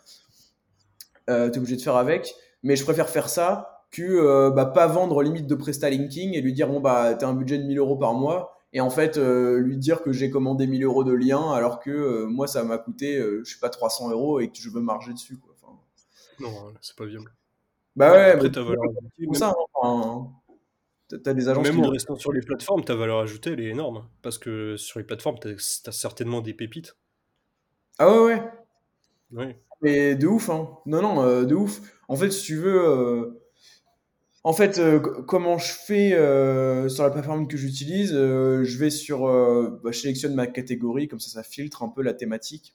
[1.28, 2.34] Euh, tu es obligé de faire avec.
[2.62, 6.40] Mais je préfère faire ça que euh, bah, pas vendre limite de Presta Linking et
[6.40, 8.56] lui dire, bon, bah, tu as un budget de 1000 euros par mois.
[8.72, 11.90] Et en fait, euh, lui dire que j'ai commandé 1000 euros de liens alors que
[11.90, 15.12] euh, moi, ça m'a coûté, je sais pas, 300 euros et que je veux marger
[15.12, 15.38] dessus.
[15.38, 15.54] Quoi.
[15.60, 15.76] Enfin...
[16.38, 17.32] Non, c'est pas viable.
[17.96, 19.34] Bah ouais, Après, mais valeur...
[19.34, 20.30] ça, hein, enfin,
[21.24, 24.08] T'as des agences Même en restant sur les plateformes, ta valeur ajoutée, elle est énorme.
[24.22, 26.96] Parce que sur les plateformes, t'as as certainement des pépites.
[27.98, 28.42] Ah ouais, ouais.
[29.32, 29.60] Ouais.
[29.82, 30.78] Mais de ouf, hein.
[30.86, 31.80] Non, non, euh, de ouf.
[32.08, 33.39] En fait, si tu veux...
[34.42, 38.88] En fait, euh, comment je fais euh, sur la plateforme que j'utilise euh, Je vais
[38.88, 39.20] sur...
[39.82, 42.74] Bah, je sélectionne ma catégorie, comme ça, ça filtre un peu la thématique.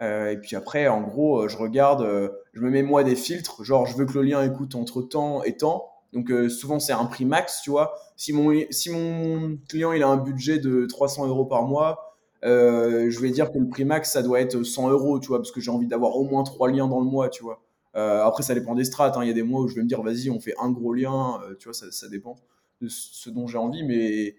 [0.00, 3.96] et puis après, en gros, je regarde, je me mets moi des filtres, genre je
[3.96, 5.88] veux que le lien écoute entre temps et temps.
[6.12, 7.94] Donc souvent c'est un prix max, tu vois.
[8.16, 13.20] Si mon, si mon client il a un budget de 300 euros par mois, je
[13.20, 15.60] vais dire que le prix max, ça doit être 100 euros, tu vois, parce que
[15.60, 17.61] j'ai envie d'avoir au moins trois liens dans le mois, tu vois.
[17.96, 19.16] Euh, après, ça dépend des strates.
[19.16, 19.22] hein.
[19.24, 20.94] Il y a des mois où je vais me dire, vas-y, on fait un gros
[20.94, 22.36] lien, euh, tu vois, ça, ça dépend
[22.80, 24.36] de ce dont j'ai envie, mais,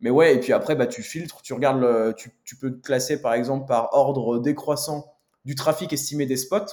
[0.00, 2.80] mais ouais, et puis après, bah, tu filtres, tu regardes, le- tu, tu peux te
[2.84, 5.14] classer par exemple par ordre décroissant
[5.44, 6.66] du trafic estimé des spots.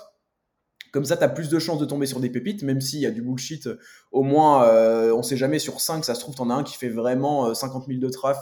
[0.91, 3.05] Comme ça, tu as plus de chances de tomber sur des pépites, même s'il y
[3.05, 3.69] a du bullshit.
[4.11, 6.63] Au moins, euh, on sait jamais sur 5, ça se trouve, tu en as un
[6.63, 8.37] qui fait vraiment euh, 50 000 de traf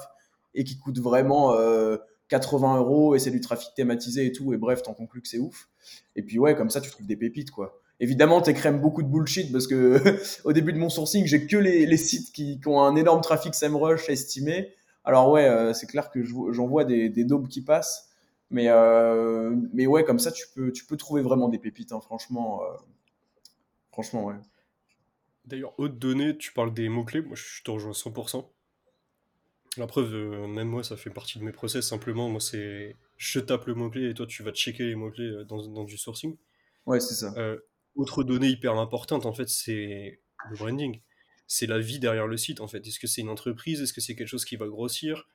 [0.55, 1.97] et qui coûte vraiment euh,
[2.29, 4.53] 80 euros et c'est du trafic thématisé et tout.
[4.53, 5.69] Et bref, t'en conclus que c'est ouf.
[6.15, 7.81] Et puis ouais, comme ça, tu trouves des pépites, quoi.
[7.99, 9.99] Évidemment, t'écrèmes beaucoup de bullshit parce que
[10.45, 14.09] au début de mon sourcing, j'ai que les, sites qui, ont un énorme trafic SEMrush
[14.09, 14.73] estimé.
[15.03, 18.09] Alors ouais, euh, c'est clair que je vois- j'en vois des, des daubes qui passent.
[18.51, 21.99] Mais, euh, mais ouais, comme ça, tu peux, tu peux trouver vraiment des pépites, hein,
[22.01, 22.61] franchement.
[22.63, 22.77] euh,
[23.91, 24.35] franchement, ouais.
[25.45, 28.49] D'ailleurs, haute donnée, tu parles des mots-clés, moi je te rejoins 100%.
[29.77, 31.87] La preuve, euh, même moi, ça fait partie de mes process.
[31.87, 35.43] Simplement, moi, c'est je tape le mot-clé et toi, tu vas checker les mots-clés euh,
[35.45, 36.37] dans, dans du sourcing.
[36.85, 37.33] Ouais, c'est ça.
[37.37, 37.57] Euh,
[37.95, 41.01] autre donnée hyper importante, en fait, c'est le branding.
[41.47, 42.85] C'est la vie derrière le site, en fait.
[42.85, 43.81] Est-ce que c'est une entreprise?
[43.81, 45.27] Est-ce que c'est quelque chose qui va grossir?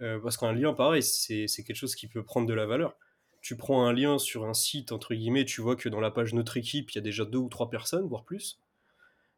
[0.00, 2.96] Euh, Parce qu'un lien, pareil, c'est c'est quelque chose qui peut prendre de la valeur.
[3.42, 6.32] Tu prends un lien sur un site, entre guillemets, tu vois que dans la page
[6.34, 8.58] Notre équipe, il y a déjà deux ou trois personnes, voire plus.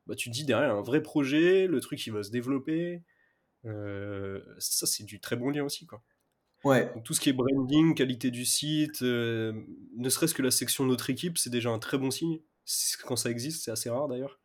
[0.06, 3.02] Bah, tu te dis derrière un vrai projet, le truc il va se développer.
[3.66, 6.02] Euh, ça, c'est du très bon lien aussi, quoi.
[6.64, 9.52] Ouais, Donc, tout ce qui est branding, qualité du site, euh,
[9.96, 12.40] ne serait-ce que la section Notre équipe, c'est déjà un très bon signe.
[13.04, 14.40] Quand ça existe, c'est assez rare d'ailleurs,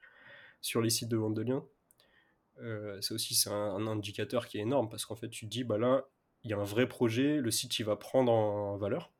[0.62, 1.65] sur les sites de vente de liens.
[2.62, 5.51] Euh, c'est aussi c'est un, un indicateur qui est énorme parce qu'en fait, tu te
[5.51, 6.05] dis, bah là,
[6.43, 9.13] il y a un vrai projet, le site il va prendre en valeur.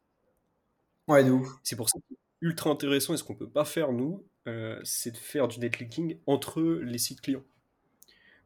[1.07, 1.49] ouais, de ouf.
[1.63, 4.79] C'est pour ça que c'est ultra intéressant et ce qu'on peut pas faire, nous, euh,
[4.83, 7.43] c'est de faire du netlinking entre les sites clients.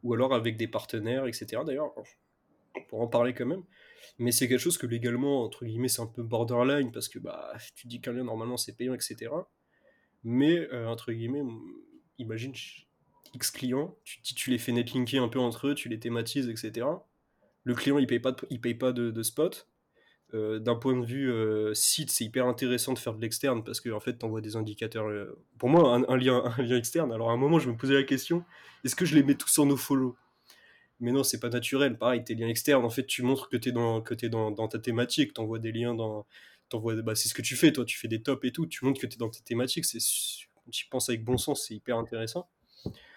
[0.06, 1.64] Ou alors avec des partenaires, etc.
[1.66, 1.92] D'ailleurs,
[2.76, 3.64] on pourra en parler quand même.
[4.20, 7.54] Mais c'est quelque chose que légalement, entre guillemets, c'est un peu borderline parce que bah,
[7.76, 9.32] tu dis qu'un lien, normalement, c'est payant, etc.
[10.24, 11.42] Mais, euh, entre guillemets,
[12.20, 12.54] imagine
[13.34, 16.86] X clients, tu, tu les fais netlinker un peu entre eux, tu les thématises, etc.
[17.64, 19.68] Le client, il paye pas paye pas de spot.
[20.34, 23.80] Euh, D'un point de vue euh, site, c'est hyper intéressant de faire de l'externe parce
[23.80, 25.08] que en fait, tu envoies des indicateurs.
[25.08, 27.12] euh, Pour moi, un, un lien, un lien externe.
[27.14, 28.44] Alors à un moment, je me posais la question
[28.84, 30.16] est-ce que je les mets tous en nofollow
[31.00, 31.98] Mais non, c'est pas naturel.
[31.98, 34.52] Pareil, tes liens externes, en fait, tu montres que tu es, dans, que t'es dans,
[34.52, 35.34] dans ta thématique.
[35.34, 36.26] Tu envoies des liens dans.
[36.70, 37.86] t'envoies- Bah, c'est ce que tu fais, toi.
[37.86, 38.66] Tu fais des tops et tout.
[38.68, 39.86] Tu montres que tu es dans ta thématique.
[39.86, 40.00] C'est,
[40.72, 42.50] tu penses avec bon sens, c'est hyper intéressant.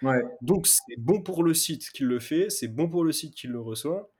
[0.03, 3.35] Ouais, Donc, c'est bon pour le site qui le fait, c'est bon pour le site
[3.35, 4.11] qui le reçoit.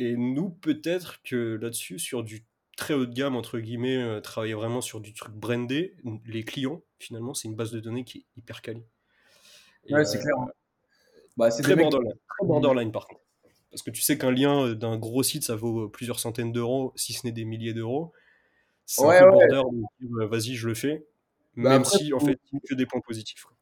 [0.00, 4.54] Et nous, peut-être que là-dessus, sur du très haut de gamme, entre guillemets, euh, travailler
[4.54, 8.24] vraiment sur du truc brandé, les clients, finalement, c'est une base de données qui est
[8.36, 8.84] hyper quali.
[9.86, 10.36] Et ouais, euh, c'est clair.
[11.36, 12.12] Bah, c'est très borderline.
[12.12, 13.22] Très borderline, par contre.
[13.70, 16.92] Parce que tu sais qu'un lien euh, d'un gros site, ça vaut plusieurs centaines d'euros,
[16.94, 18.12] si ce n'est des milliers d'euros.
[18.86, 19.48] C'est un Ouais, peu ouais.
[19.48, 19.62] border
[20.28, 21.08] vas-y, je le fais.
[21.56, 23.42] Bah, Même après, si, en fait, il n'y a que des points positifs.
[23.44, 23.56] quoi.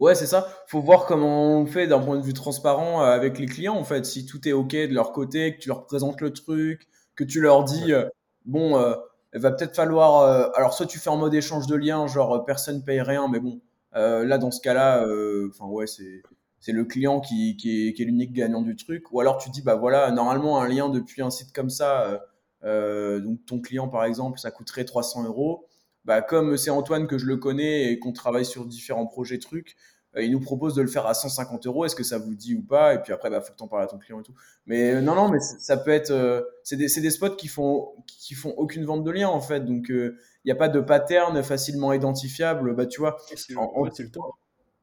[0.00, 0.48] Ouais, c'est ça.
[0.66, 3.84] Faut voir comment on fait d'un point de vue transparent euh, avec les clients, en
[3.84, 4.06] fait.
[4.06, 7.40] Si tout est OK de leur côté, que tu leur présentes le truc, que tu
[7.40, 8.08] leur dis, euh,
[8.46, 8.94] bon, euh,
[9.34, 10.22] il va peut-être falloir.
[10.22, 13.40] euh, alors, soit tu fais en mode échange de liens, genre personne paye rien, mais
[13.40, 13.60] bon,
[13.94, 16.22] euh, là, dans ce cas-là, euh, enfin, ouais, c'est.
[16.62, 19.10] C'est le client qui, qui est, qui est l'unique gagnant du truc.
[19.12, 22.20] Ou alors tu dis, bah voilà, normalement, un lien depuis un site comme ça,
[22.62, 25.66] donc ton client par exemple, ça coûterait 300 euros.
[26.04, 29.76] Bah, comme c'est Antoine que je le connais et qu'on travaille sur différents projets trucs,
[30.16, 31.84] euh, il nous propose de le faire à 150 euros.
[31.84, 32.94] Est-ce que ça vous dit ou pas?
[32.94, 34.34] Et puis après, bah, faut que t'en parles à ton client et tout.
[34.66, 36.10] Mais euh, non, non, mais ça peut être.
[36.10, 39.60] euh, c'est des, des spots qui font, qui font aucune vente de lien en fait.
[39.64, 42.74] Donc il n'y a pas de pattern facilement identifiable.
[42.74, 43.16] Bah, tu vois,
[43.56, 43.88] en, en-.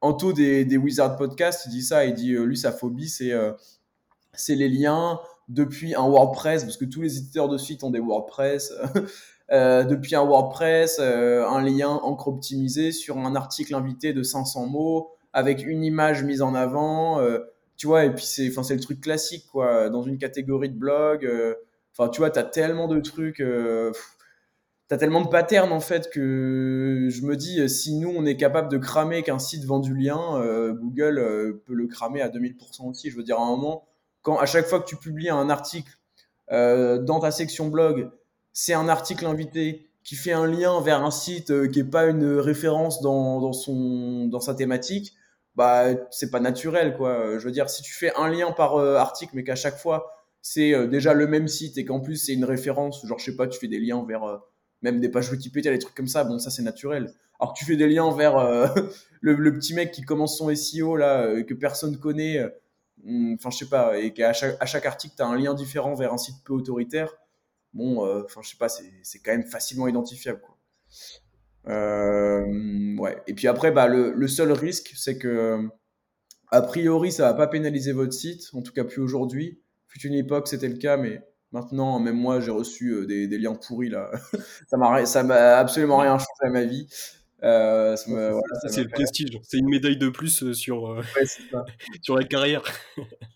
[0.01, 2.06] Anto des, des Wizard Podcast, il dit ça.
[2.06, 3.53] Il dit, euh, lui, sa phobie, c'est euh,
[4.34, 7.99] c'est les liens depuis un WordPress, parce que tous les éditeurs de sites ont des
[7.99, 8.73] WordPress.
[9.52, 14.68] Euh, depuis un WordPress, euh, un lien encre optimisé sur un article invité de 500
[14.68, 17.40] mots avec une image mise en avant, euh,
[17.78, 21.30] tu vois, et puis c'est, c'est le truc classique, quoi, dans une catégorie de blog.
[21.94, 23.44] Enfin, tu vois, t'as tellement de trucs,
[24.88, 28.70] t'as tellement de patterns en fait que je me dis, si nous on est capable
[28.70, 30.42] de cramer qu'un site vend du lien,
[30.74, 33.12] Google peut le cramer à 2000% aussi.
[33.12, 33.88] Je veux dire, à un moment,
[34.24, 35.92] quand à chaque fois que tu publies un article
[36.50, 38.10] dans ta section blog,
[38.60, 42.08] c'est un article invité qui fait un lien vers un site euh, qui est pas
[42.08, 45.13] une référence dans, dans, son, dans sa thématique,
[45.56, 47.38] bah, c'est pas naturel, quoi.
[47.38, 50.12] Je veux dire, si tu fais un lien par euh, article, mais qu'à chaque fois,
[50.41, 53.36] c'est euh, déjà le même site et qu'en plus, c'est une référence, genre, je sais
[53.36, 54.41] pas, tu fais des liens vers
[54.82, 57.13] même des pages Wikipédia, des trucs comme ça, bon, ça, c'est naturel.
[57.39, 58.38] Alors que tu fais des liens vers
[59.22, 62.43] le, petit mec qui commence son SEO, là, que personne connaît,
[63.06, 65.54] hum, enfin, je sais pas, et qu'à chaque, à chaque article, tu as un lien
[65.54, 67.13] différent vers un site peu autoritaire,
[67.78, 70.42] bon, enfin, je sais pas, c'est quand même facilement identifiable.
[70.42, 70.58] Quoi.
[71.66, 73.22] ouais.
[73.28, 75.70] Et puis après, bah, le, le seul risque, c'est que
[76.50, 79.60] a priori, ça va pas pénaliser votre site, en tout cas plus aujourd'hui.
[79.88, 83.56] Fut une époque, c'était le cas, mais maintenant, même moi, j'ai reçu euh, des, liens
[83.56, 84.12] pourris là.
[84.70, 86.88] ça m'a, ça m'a absolument rien changé à ma vie.
[87.43, 91.04] Euh, c'est le prestige, c'est une médaille de plus euh, sur,
[92.02, 92.63] sur la carrière.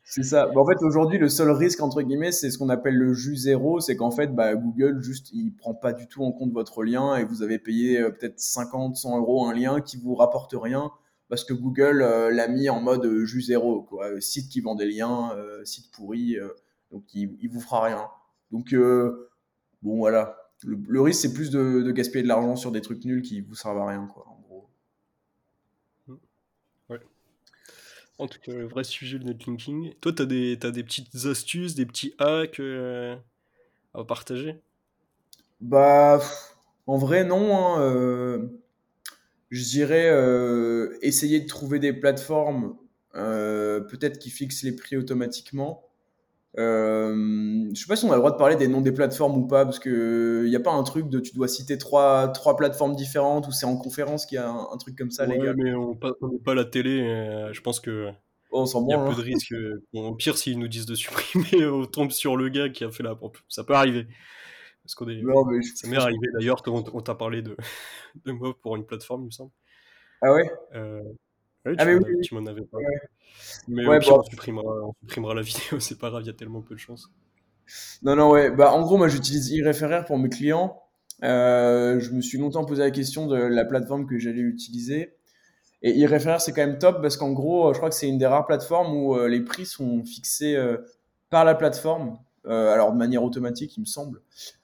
[0.03, 0.49] c'est ça.
[0.55, 3.79] en fait, aujourd'hui, le seul risque, entre guillemets, c'est ce qu'on appelle le jus zéro.
[3.79, 7.15] C'est qu'en fait, bah, Google, juste, il prend pas du tout en compte votre lien
[7.15, 10.91] et vous avez payé peut-être 50, 100 euros un lien qui vous rapporte rien
[11.31, 14.07] parce que Google euh, l'a mis en mode euh, jus zéro, quoi.
[14.07, 15.33] Euh, site qui vend des liens,
[15.63, 16.35] site pourri,
[16.91, 18.05] donc il, il, vous fera rien.
[18.51, 18.75] Donc
[19.81, 23.41] bon voilà, le, risque c'est plus de, gaspiller de l'argent sur des trucs nuls qui
[23.41, 24.69] vous servent à rien, quoi, en gros.
[26.89, 26.99] Ouais.
[28.17, 29.93] En tout cas, vrai sujet le netlinking.
[30.01, 32.61] Toi, tu as des, as des petites astuces, des petits hacks
[33.93, 34.61] à partager?
[35.59, 36.21] Bah,
[36.87, 37.77] en vrai, non.
[37.77, 38.49] Hein,
[39.51, 42.77] je dirais euh, essayer de trouver des plateformes
[43.15, 45.90] euh, peut-être qui fixent les prix automatiquement.
[46.57, 49.37] Euh, je sais pas si on a le droit de parler des noms des plateformes
[49.37, 52.27] ou pas, parce que il n'y a pas un truc de tu dois citer trois,
[52.29, 55.37] trois plateformes différentes ou c'est en conférence qu'il y a un, truc comme ça, les
[55.37, 55.53] gars.
[55.55, 58.09] mais on n'est pas la télé, euh, je pense que.
[58.53, 59.15] Oh, il y a peu hein.
[59.15, 59.55] de risques.
[59.93, 63.03] Bon, pire s'ils nous disent de supprimer, on tombe sur le gars qui a fait
[63.03, 63.17] la.
[63.47, 64.07] Ça peut arriver.
[64.83, 65.21] Parce qu'on est...
[65.75, 67.55] Ça m'est arrivé d'ailleurs, on, on t'a parlé de,
[68.25, 69.51] de moi pour une plateforme, il me semble.
[70.21, 70.51] Ah ouais?
[70.75, 71.01] Euh,
[71.65, 71.85] oui, ah,
[72.23, 72.87] tu, m'en avais parlé.
[73.67, 76.33] Mais au pire, on, supprimera, on, supprimera, la vidéo, c'est pas grave, il y a
[76.33, 77.09] tellement peu de chance.
[78.01, 78.49] Non, non, ouais.
[78.49, 80.81] Bah, en gros, moi, j'utilise iReferrer pour mes clients.
[81.23, 85.15] Euh, je me suis longtemps posé la question de la plateforme que j'allais utiliser.
[85.83, 88.25] Et iReferrer, c'est quand même top parce qu'en gros, je crois que c'est une des
[88.25, 90.77] rares plateformes où euh, les prix sont fixés euh,
[91.29, 92.17] par la plateforme.
[92.45, 94.21] alors, de manière automatique, il me semble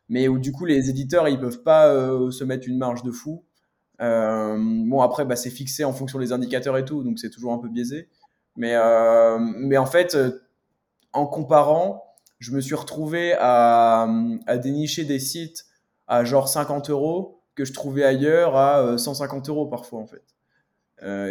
[0.10, 1.94] mais où du coup les éditeurs ils peuvent pas
[2.32, 3.44] se mettre une marge de fou.
[4.00, 7.54] Euh, bon après bah, c'est fixé en fonction des indicateurs et tout, donc c'est toujours
[7.54, 8.10] un peu biaisé.
[8.56, 10.18] Mais, euh, mais en fait,
[11.14, 14.08] en comparant, je me suis retrouvé à,
[14.62, 15.66] dénicher des sites
[16.08, 20.24] à genre 50 euros que je trouvais ailleurs à 150 euros parfois en fait.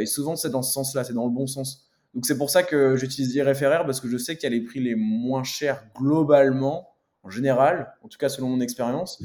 [0.01, 1.89] et souvent c'est dans ce sens-là, c'est dans le bon sens.
[2.15, 4.65] Donc c'est pour ça que j'utilise iReferrer parce que je sais qu'il y a les
[4.65, 9.23] prix les moins chers globalement en général, en tout cas selon mon expérience,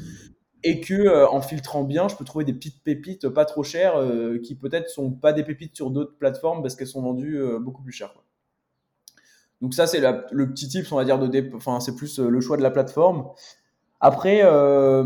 [0.63, 3.97] et que euh, en filtrant bien, je peux trouver des petites pépites pas trop chères
[3.97, 7.59] euh, qui peut-être sont pas des pépites sur d'autres plateformes parce qu'elles sont vendues euh,
[7.59, 8.13] beaucoup plus chères.
[9.61, 11.19] Donc ça c'est le petit tip, on va dire
[11.53, 13.29] enfin c'est plus le choix de la plateforme.
[13.99, 15.03] Après, là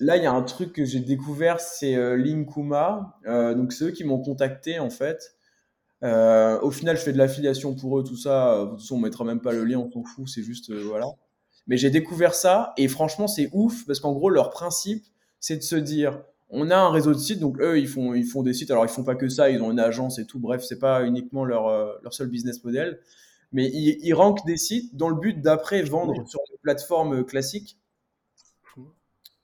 [0.00, 3.18] il y a un truc que j'ai découvert, c'est Linkuma.
[3.26, 5.36] donc c'est eux qui m'ont contacté en fait.
[6.02, 8.64] au final, je fais de l'affiliation pour eux, tout ça.
[8.64, 11.08] De toute façon, on mettra même pas le lien, on s'en fout, c'est juste voilà.
[11.68, 15.04] Mais j'ai découvert ça et franchement, c'est ouf parce qu'en gros, leur principe,
[15.38, 18.24] c'est de se dire on a un réseau de sites, donc eux, ils font, ils
[18.24, 18.70] font des sites.
[18.70, 20.38] Alors, ils font pas que ça, ils ont une agence et tout.
[20.38, 23.00] Bref, c'est pas uniquement leur, euh, leur seul business model.
[23.52, 27.78] Mais ils, ils rankent des sites dans le but d'après vendre sur des plateformes classiques.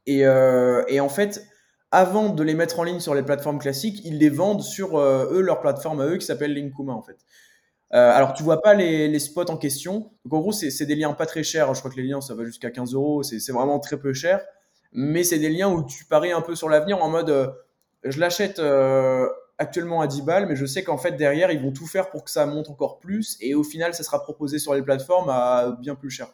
[0.07, 1.47] Et, euh, et, en fait,
[1.91, 5.31] avant de les mettre en ligne sur les plateformes classiques, ils les vendent sur euh,
[5.33, 7.19] eux, leur plateforme à eux qui s'appelle Linkuma en fait.
[7.93, 10.11] Euh, alors, tu vois pas les, spots en question.
[10.25, 11.73] Donc, en gros, c'est des liens pas très chers.
[11.75, 13.23] Je crois que les liens, ça va jusqu'à 15 euros.
[13.23, 14.41] C'est vraiment très peu cher.
[14.93, 17.49] Mais c'est des liens où tu paries un peu sur l'avenir en mode euh,
[18.05, 21.73] je l'achète euh, actuellement à 10 balles, mais je sais qu'en fait, derrière, ils vont
[21.73, 23.37] tout faire pour que ça monte encore plus.
[23.41, 26.29] Et au final, ça sera proposé sur les plateformes à bien plus cher.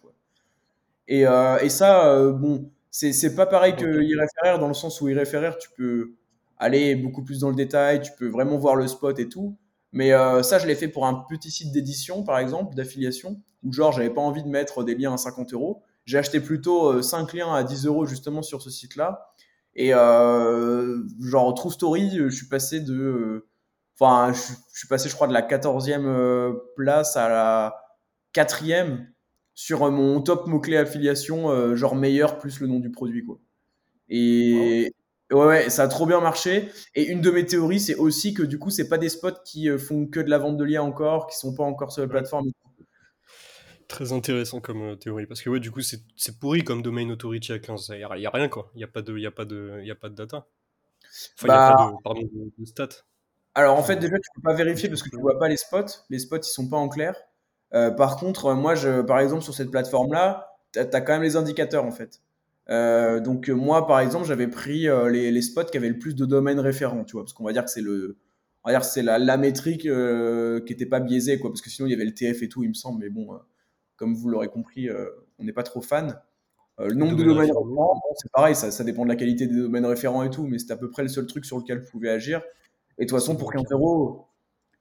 [1.09, 1.25] Et,
[1.69, 6.15] ça, bon, c'est pas pareil que iReferrer dans le sens où iReferrer, tu peux
[6.59, 9.57] aller beaucoup plus dans le détail, tu peux vraiment voir le spot et tout.
[9.93, 13.73] Mais euh, ça, je l'ai fait pour un petit site d'édition, par exemple, d'affiliation, où
[13.73, 15.83] genre, j'avais pas envie de mettre des liens à 50 euros.
[16.05, 19.33] J'ai acheté plutôt 5 euh, liens à 10 euros justement sur ce site-là.
[19.75, 23.47] Et euh, genre, True Story, je suis passé de.
[23.99, 27.77] Enfin, je, suis passé, je crois, de la 14e place à la
[28.35, 29.07] 4e
[29.55, 33.39] sur mon top mot-clé affiliation, genre meilleur plus le nom du produit, quoi.
[34.09, 34.93] Et,
[35.31, 36.71] Ouais, ouais, ça a trop bien marché.
[36.95, 39.69] Et une de mes théories, c'est aussi que du coup, c'est pas des spots qui
[39.69, 42.09] euh, font que de la vente de liens encore, qui sont pas encore sur la
[42.09, 42.51] plateforme.
[43.87, 47.53] Très intéressant comme euh, théorie, parce que ouais, du coup, c'est pourri comme domain authority
[47.53, 47.91] à 15.
[47.91, 48.71] Il n'y a, rien, quoi.
[48.75, 50.47] Il n'y a, pas de, y a, pas de, y a pas de data.
[51.37, 52.21] Enfin, il n'y a bah pas de, pardon,
[52.59, 53.05] de, stats.
[53.55, 56.05] Alors, en fait, déjà, tu peux pas vérifier parce que tu vois pas les spots.
[56.09, 57.17] Les spots, ils sont pas en clair.
[57.75, 61.37] Euh, par contre, moi, je, par exemple, sur cette plateforme-là, tu as, quand même les
[61.37, 62.21] indicateurs, en fait.
[62.71, 66.15] Euh, donc euh, moi, par exemple, j'avais pris euh, les, spots qui avaient le plus
[66.15, 68.17] de domaines référents, tu vois, parce qu'on va dire que c'est le,
[68.63, 71.89] on va dire c'est la, la, métrique qui n'était pas biaisée, quoi, parce que sinon
[71.89, 73.29] il y avait le TF et tout, il me semble, mais bon,
[73.97, 74.89] comme vous l'aurez compris,
[75.39, 76.21] on n'est pas trop fan.
[76.79, 79.87] le nombre de domaines référents, c'est pareil, ça, ça, dépend de la qualité des domaines
[79.87, 82.11] référents et tout, mais c'est à peu près le seul truc sur lequel vous pouvez
[82.11, 82.41] agir.
[82.99, 84.29] Et de toute façon, pour 15 euros,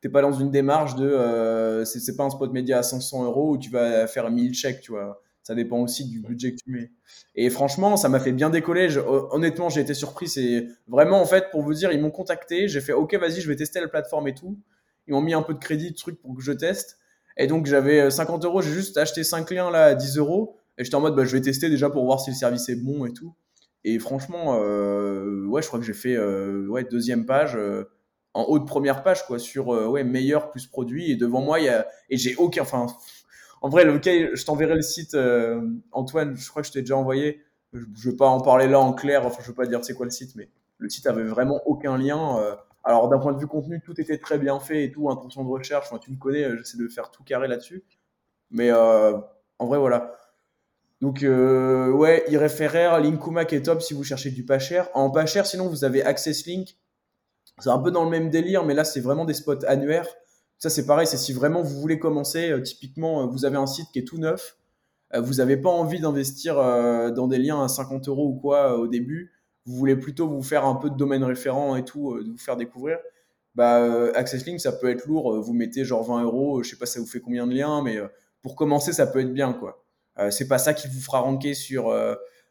[0.01, 1.83] t'es pas dans une démarche de.
[1.85, 4.91] C'est pas un spot média à 500 euros où tu vas faire 1000 chèques, tu
[4.91, 5.21] vois.
[5.43, 6.91] Ça dépend aussi du budget que tu mets.
[7.35, 8.95] Et franchement, ça m'a fait bien décoller.
[9.31, 10.27] honnêtement, j'ai été surpris.
[10.27, 12.67] C'est vraiment, en fait, pour vous dire, ils m'ont contacté.
[12.67, 14.59] J'ai fait, OK, vas-y, je vais tester la plateforme et tout.
[15.07, 16.99] Ils m'ont mis un peu de crédit, de trucs pour que je teste.
[17.37, 18.61] Et donc, j'avais 50 euros.
[18.61, 20.55] J'ai juste acheté 5 liens là à 10 euros.
[20.77, 22.75] Et j'étais en mode, bah, je vais tester déjà pour voir si le service est
[22.75, 23.33] bon et tout.
[23.83, 27.55] Et franchement, euh, ouais, je crois que j'ai fait euh, ouais, deuxième page.
[27.55, 27.89] Euh,
[28.33, 31.11] en haut de première page, quoi, sur euh, ouais, meilleur plus produit.
[31.11, 31.87] Et devant moi, il y a.
[32.09, 32.61] Et j'ai aucun.
[32.61, 32.87] Enfin,
[33.61, 37.41] en vrai, je t'enverrai le site, euh, Antoine, je crois que je t'ai déjà envoyé.
[37.73, 39.83] Je ne vais pas en parler là en clair, enfin, je ne veux pas dire
[39.85, 40.49] c'est quoi le site, mais
[40.79, 42.39] le site avait vraiment aucun lien.
[42.39, 42.55] Euh.
[42.83, 45.49] alors, d'un point de vue contenu, tout était très bien fait et tout, intention de
[45.49, 45.87] recherche.
[45.87, 47.83] Enfin, tu me connais, j'essaie de faire tout carré là-dessus.
[48.51, 50.15] Mais en vrai, voilà.
[51.01, 54.89] Donc, ouais, iReferrer, Linkuma qui est top si vous cherchez du pas cher.
[54.93, 56.75] En pas cher, sinon, vous avez Access Link
[57.59, 60.07] c'est un peu dans le même délire, mais là, c'est vraiment des spots annuaires.
[60.59, 63.65] Ça, c'est pareil, c'est si vraiment vous voulez commencer, euh, typiquement, euh, vous avez un
[63.65, 64.57] site qui est tout neuf,
[65.13, 68.87] euh, vous n'avez pas envie d'investir dans des liens à 50 euros ou quoi au
[68.87, 69.31] début,
[69.65, 72.99] vous voulez plutôt vous faire un peu de domaine référent et tout, vous faire découvrir,
[73.55, 76.85] bah, Access Link, ça peut être lourd, vous mettez genre 20 euros, je sais pas
[76.85, 77.97] ça vous fait combien de liens, mais
[78.41, 79.83] pour commencer, ça peut être bien, quoi.
[80.29, 81.93] c'est pas ça qui vous fera ranker sur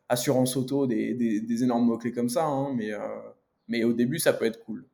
[0.08, 2.76] assurance auto, des, énormes mots-clés comme ça, hein,
[3.68, 4.84] mais au début, ça peut être cool.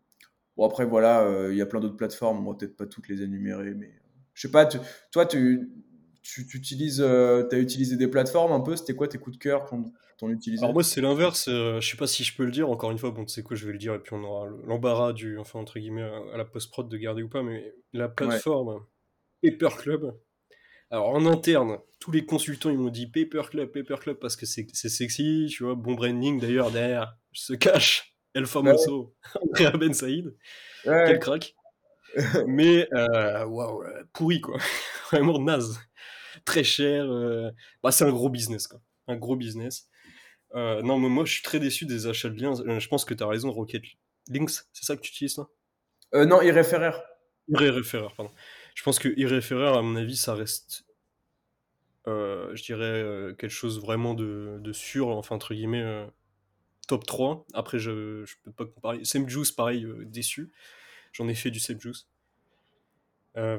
[0.56, 2.46] Bon, après, voilà, euh, il y a plein d'autres plateformes.
[2.46, 4.00] On va peut-être pas toutes les énumérer, mais euh,
[4.34, 4.66] je sais pas,
[5.10, 5.70] toi, tu,
[6.22, 8.76] tu, utilises, euh, as utilisé des plateformes un peu?
[8.76, 10.62] C'était quoi tes coups de cœur quand t'en utilisais?
[10.62, 11.48] Alors, moi, c'est l'inverse.
[11.48, 12.70] je sais pas si je peux le dire.
[12.70, 14.46] Encore une fois, bon, tu sais quoi, je vais le dire, et puis on aura
[14.64, 18.84] l'embarras du, enfin, entre guillemets, à la post-prod de garder ou pas, mais la plateforme
[19.42, 20.16] Paper Club.
[20.90, 24.46] Alors, en interne, tous les consultants, ils m'ont dit Paper Club, Paper Club, parce que
[24.46, 26.38] c'est sexy, tu vois, bon branding.
[26.38, 30.34] D'ailleurs, derrière, je se cache El Famoso, Andrea Ben Saïd.
[30.82, 31.54] Quel crack.
[32.46, 34.58] Mais, euh, waouh, pourri, quoi.
[35.10, 35.78] Vraiment naze.
[36.44, 37.04] Très cher.
[37.04, 37.50] Euh,
[37.82, 38.80] bah, c'est un gros business, quoi.
[39.08, 39.88] Un gros business.
[40.54, 42.54] Euh, non, mais moi, je suis très déçu des achats de liens.
[42.54, 43.82] Je pense que tu as raison, Rocket
[44.28, 45.36] Links, c'est ça que tu utilises,
[46.12, 46.92] là Non, iReferrer.
[47.48, 48.32] iReferrer, pardon.
[48.76, 50.84] Je pense que iReferrer, à mon avis, ça reste,
[52.06, 56.06] je dirais, quelque chose vraiment de, de sûr, enfin, entre guillemets
[56.86, 57.46] top 3.
[57.54, 59.00] Après, je, ne peux pas comparer.
[59.02, 60.52] Juice, pareil, euh, déçu.
[61.12, 62.08] J'en ai fait du Semjuice.
[63.36, 63.58] Euh...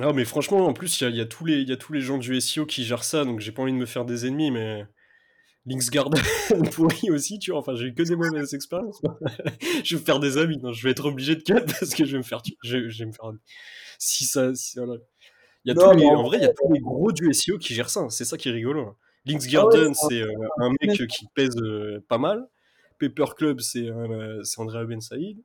[0.00, 2.18] Ah, mais franchement, en plus, il y a, tous les, y a tous les gens
[2.18, 4.84] du SEO qui gèrent ça, donc j'ai pas envie de me faire des ennemis, mais.
[5.66, 6.08] Linksguard
[6.72, 7.60] pourri aussi, tu vois.
[7.60, 9.02] Enfin, j'ai eu que des mauvaises expériences.
[9.84, 10.56] je vais me faire des amis.
[10.58, 12.40] Non, je vais être obligé de cut parce que je vais me faire.
[12.62, 13.32] Je, vais me faire.
[13.98, 14.54] Si ça.
[14.54, 14.94] Si, voilà.
[15.64, 16.06] Il y a tous les...
[16.06, 18.06] En vrai, il y a tous les gros du SEO qui gèrent ça.
[18.08, 18.96] C'est ça qui est rigolo.
[19.28, 19.32] Hein.
[19.32, 22.48] Links ah Garden, c'est euh, un mec qui pèse euh, pas mal.
[22.98, 25.42] Paper Club, c'est euh, Andrea Ben Saïd.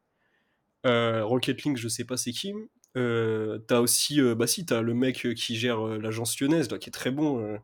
[0.86, 2.54] Rocket Link, je sais pas c'est qui.
[2.96, 7.12] t'as aussi, bah si, t'as le mec qui gère l'agence lyonnaise, là, qui est très
[7.12, 7.60] bon.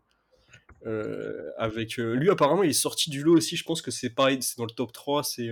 [1.58, 3.58] avec lui, apparemment, il est sorti du lot aussi.
[3.58, 5.24] Je pense que c'est pareil, c'est dans le top 3.
[5.24, 5.50] C'est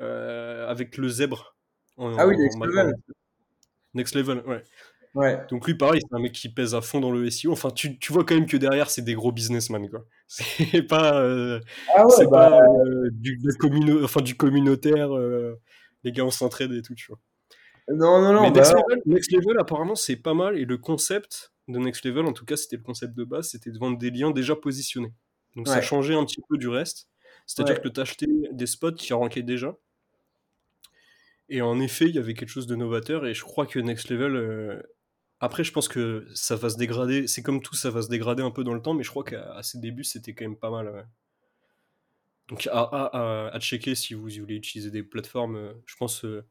[0.00, 1.56] avec le zèbre.
[1.98, 2.94] ah oui, Next Level.
[3.94, 4.64] Next Level, ouais.
[5.50, 7.52] Donc lui, pareil, c'est un mec qui pèse à fond dans le SEO.
[7.52, 10.04] Enfin, tu, vois quand même que derrière, c'est des gros businessmen, quoi.
[10.28, 11.58] C'est pas, euh,
[11.96, 13.40] ah bah, pas euh, du,
[14.04, 15.58] enfin, du communautaire, euh,
[16.04, 17.18] les gars, on s'entraide et tout, tu vois.
[17.88, 18.42] Non, non, non.
[18.42, 18.62] Mais bah
[19.06, 20.58] Next, Level, apparemment, c'est pas mal.
[20.58, 23.70] Et le concept de Next Level, en tout cas, c'était le concept de base, c'était
[23.70, 25.14] de vendre des liens déjà positionnés.
[25.56, 27.08] Donc ça changeait un petit peu du reste.
[27.46, 29.74] C'est-à-dire que tu achetais des spots qui rankaient déjà.
[31.48, 33.26] Et en effet, il y avait quelque chose de novateur.
[33.26, 34.84] Et je crois que Next Level
[35.40, 37.26] après, je pense que ça va se dégrader.
[37.26, 39.24] C'est comme tout, ça va se dégrader un peu dans le temps, mais je crois
[39.24, 41.06] qu'à ses débuts, c'était quand même pas mal.
[42.48, 45.56] Donc, à, à, checker si vous voulez utiliser des plateformes.
[45.56, 46.44] Euh, je pense euh,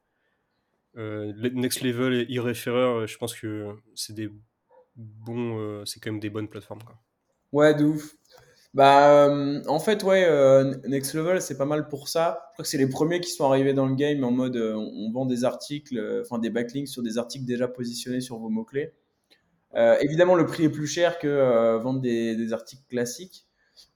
[0.96, 4.30] euh, Next Level et iReferrer, je pense que c'est des
[4.96, 6.80] bons, c'est quand même des bonnes plateformes.
[7.52, 8.16] Ouais, de ouf.
[8.74, 12.50] Bah, euh, en fait, ouais, euh, Next Level, c'est pas mal pour ça.
[12.50, 14.76] Je crois que c'est les premiers qui sont arrivés dans le game en mode euh,
[14.76, 18.94] on vend des articles, enfin des backlinks sur des articles déjà positionnés sur vos mots-clés.
[20.02, 23.46] évidemment, le prix est plus cher que vendre des, articles classiques.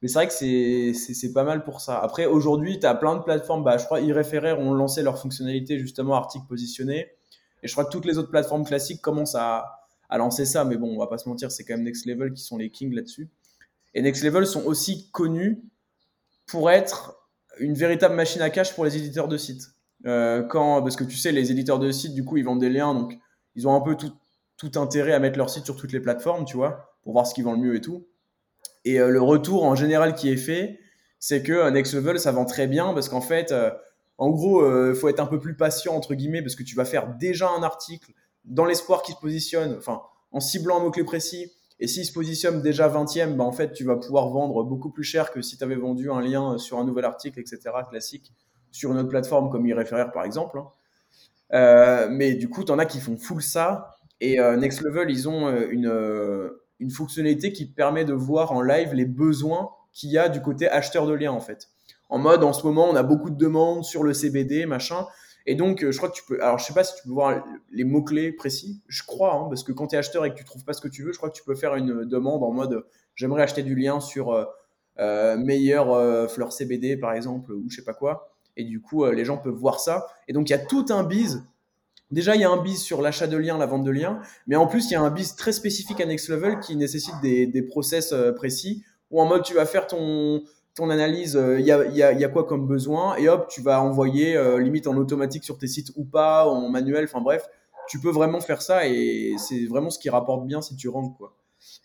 [0.01, 1.99] Mais c'est vrai que c'est pas mal pour ça.
[1.99, 3.63] Après, aujourd'hui, tu as plein de plateformes.
[3.63, 7.07] Bah, je crois iReferrer ont lancé leur fonctionnalité justement articles positionnés.
[7.63, 10.65] Et je crois que toutes les autres plateformes classiques commencent à, à lancer ça.
[10.65, 12.69] Mais bon, on va pas se mentir, c'est quand même Next Level qui sont les
[12.69, 13.29] kings là-dessus.
[13.93, 15.63] Et Next Level sont aussi connus
[16.47, 17.17] pour être
[17.59, 19.63] une véritable machine à cash pour les éditeurs de sites.
[20.05, 22.69] Euh, quand, parce que tu sais, les éditeurs de sites, du coup, ils vendent des
[22.69, 23.17] liens, donc
[23.55, 24.11] ils ont un peu tout,
[24.57, 27.33] tout intérêt à mettre leur site sur toutes les plateformes, tu vois, pour voir ce
[27.33, 28.07] qui vend le mieux et tout.
[28.83, 30.79] Et le retour en général qui est fait,
[31.19, 33.53] c'est que Next Level, ça vend très bien parce qu'en fait,
[34.17, 36.85] en gros, il faut être un peu plus patient, entre guillemets, parce que tu vas
[36.85, 38.11] faire déjà un article
[38.43, 41.51] dans l'espoir qu'il se positionne, enfin, en ciblant un mot-clé précis.
[41.81, 45.03] Et s'il se positionne déjà 20e, bah, en fait, tu vas pouvoir vendre beaucoup plus
[45.03, 47.59] cher que si tu avais vendu un lien sur un nouvel article, etc.,
[47.89, 48.31] classique,
[48.71, 50.59] sur une autre plateforme comme iReferrer, par exemple.
[50.59, 50.67] Hein.
[51.53, 53.95] Euh, mais du coup, tu en as qui font full ça.
[54.21, 58.61] Et euh, Next Level, ils ont euh, une, une fonctionnalité qui permet de voir en
[58.61, 61.69] live les besoins qu'il y a du côté acheteur de liens, en fait.
[62.09, 65.07] En mode, en ce moment, on a beaucoup de demandes sur le CBD, machin.
[65.45, 66.41] Et donc, euh, je crois que tu peux.
[66.41, 68.81] Alors, je sais pas si tu peux voir les mots-clés précis.
[68.87, 70.81] Je crois, hein, parce que quand tu es acheteur et que tu trouves pas ce
[70.81, 72.85] que tu veux, je crois que tu peux faire une demande en mode
[73.15, 74.45] j'aimerais acheter du lien sur euh,
[74.99, 78.33] euh meilleure euh, fleur CBD, par exemple, ou je sais pas quoi.
[78.57, 80.07] Et du coup, les gens peuvent voir ça.
[80.27, 81.45] Et donc, il y a tout un bise.
[82.11, 84.19] Déjà, il y a un bise sur l'achat de liens, la vente de liens.
[84.45, 87.15] Mais en plus, il y a un bise très spécifique à Next Level qui nécessite
[87.21, 88.83] des, des process précis.
[89.09, 90.43] Ou en mode, tu vas faire ton
[90.75, 94.59] ton analyse, il euh, y, a, quoi comme besoin, et hop, tu vas envoyer euh,
[94.59, 97.47] limite en automatique sur tes sites ou pas, en manuel, enfin bref,
[97.87, 101.17] tu peux vraiment faire ça et c'est vraiment ce qui rapporte bien si tu ranks
[101.17, 101.35] quoi.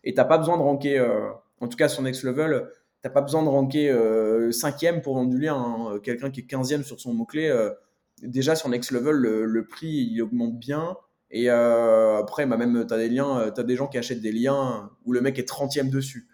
[0.04, 1.28] Et t'as pas besoin de ranker, euh,
[1.60, 2.68] en tout cas sur Next Level,
[3.02, 3.92] t'as pas besoin de ranker
[4.52, 5.98] cinquième pour vendre du lien.
[6.02, 7.54] Quelqu'un qui est 15e sur son mot-clé,
[8.22, 10.96] déjà sur Next Level, le, prix il augmente bien.
[11.30, 15.12] Et après, bah, même, tu as des liens, des gens qui achètent des liens où
[15.12, 16.26] le mec est 30e dessus.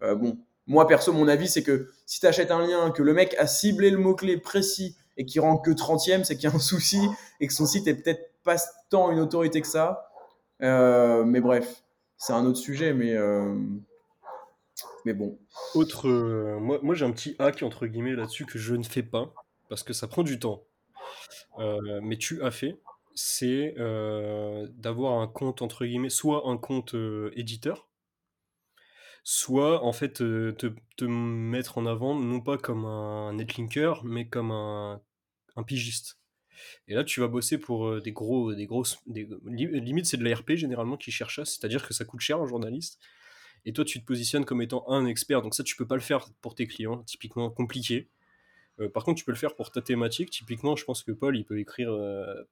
[0.00, 0.38] bon,
[0.68, 3.46] moi, perso, mon avis, c'est que si tu achètes un lien, que le mec a
[3.46, 7.00] ciblé le mot-clé précis et qui rend que 30e, c'est qu'il y a un souci
[7.40, 8.56] et que son site est peut-être pas
[8.90, 10.10] tant une autorité que ça.
[10.62, 11.82] Euh, mais bref,
[12.18, 13.56] c'est un autre sujet, mais, euh,
[15.06, 15.38] mais bon.
[15.74, 19.02] Autre, euh, moi, moi j'ai un petit hack entre guillemets là-dessus que je ne fais
[19.02, 19.32] pas
[19.70, 20.64] parce que ça prend du temps.
[22.02, 22.78] mais tu as fait,
[23.14, 23.74] c'est
[24.76, 26.94] d'avoir un compte entre guillemets, soit un compte
[27.34, 27.87] éditeur
[29.24, 35.00] soit en fait te, mettre en avant non pas comme un netlinker mais comme un,
[35.66, 36.18] pigiste.
[36.86, 40.52] Et là tu vas bosser pour des gros des grosses des, limite c'est de l'ARP
[40.54, 43.00] généralement qui cherche ça, c'est-à-dire que ça coûte cher un journaliste
[43.64, 46.00] et toi tu te positionnes comme étant un expert donc ça tu peux pas le
[46.00, 48.08] faire pour tes clients typiquement compliqué.
[48.94, 50.30] par contre, tu peux le faire pour ta thématique.
[50.30, 51.90] Typiquement, je pense que Paul, il peut écrire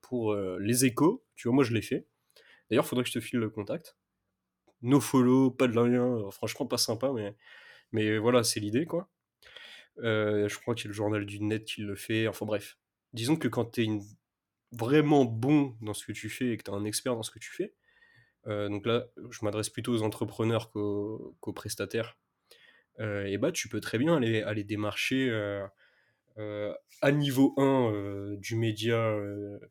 [0.03, 1.25] pour les échos.
[1.37, 2.09] Tu vois, moi, je l'ai fait.
[2.69, 3.97] D'ailleurs, il faudrait que je te file le contact
[4.83, 7.35] no follow, pas de lien, euh, franchement pas sympa, mais,
[7.93, 9.09] mais voilà, c'est l'idée quoi.
[9.99, 12.79] Euh, je crois qu'il y a le journal du net qui le fait, enfin bref.
[13.13, 13.89] Disons que quand tu es
[14.73, 17.31] vraiment bon dans ce que tu fais et que tu es un expert dans ce
[17.31, 17.75] que tu fais,
[18.47, 22.19] euh, donc là je m'adresse plutôt aux entrepreneurs qu'aux, prestataires,
[22.99, 25.31] et bah tu peux très bien aller, aller démarcher
[27.03, 29.15] à niveau 1 du média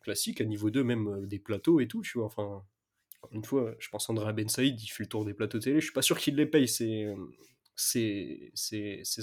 [0.02, 2.64] classique, à niveau 2 même des plateaux et tout, tu vois, enfin
[3.32, 5.80] une fois, je pense André Ben Saïd, il fait le tour des plateaux télé.
[5.80, 7.16] Je suis pas sûr qu'il les paye, ces,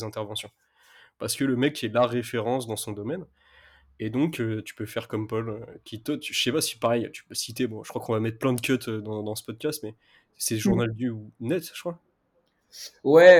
[0.03, 0.50] interventions.
[1.18, 3.24] Parce que le mec est la référence dans son domaine.
[4.00, 6.76] Et donc, euh, tu peux faire comme Paul, euh, qui, toi, je sais pas si
[6.76, 9.34] pareil, tu peux citer, bon, je crois qu'on va mettre plein de cuts euh, dans,
[9.36, 9.94] ce podcast, mais
[10.36, 10.94] c'est Journal mm.
[10.94, 12.00] du Net, je crois.
[13.05, 13.38] Ouais,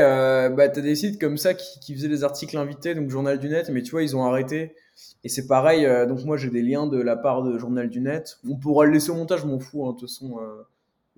[0.51, 3.39] bah, tu as des sites comme ça qui, qui, faisaient des articles invités, donc Journal
[3.39, 4.75] du Net, mais tu vois, ils ont arrêté.
[5.25, 8.01] Et c'est pareil, euh, donc moi j'ai des liens de la part de Journal du
[8.01, 8.39] Net.
[8.49, 9.87] On pourra le laisser au montage, je m'en fous.
[9.87, 10.63] Hein, de toute façon, euh,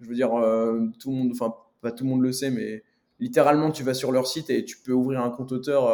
[0.01, 2.83] je veux dire, euh, tout le monde, enfin pas tout le monde le sait, mais
[3.21, 5.89] littéralement tu vas sur leur site et tu peux ouvrir un compte auteur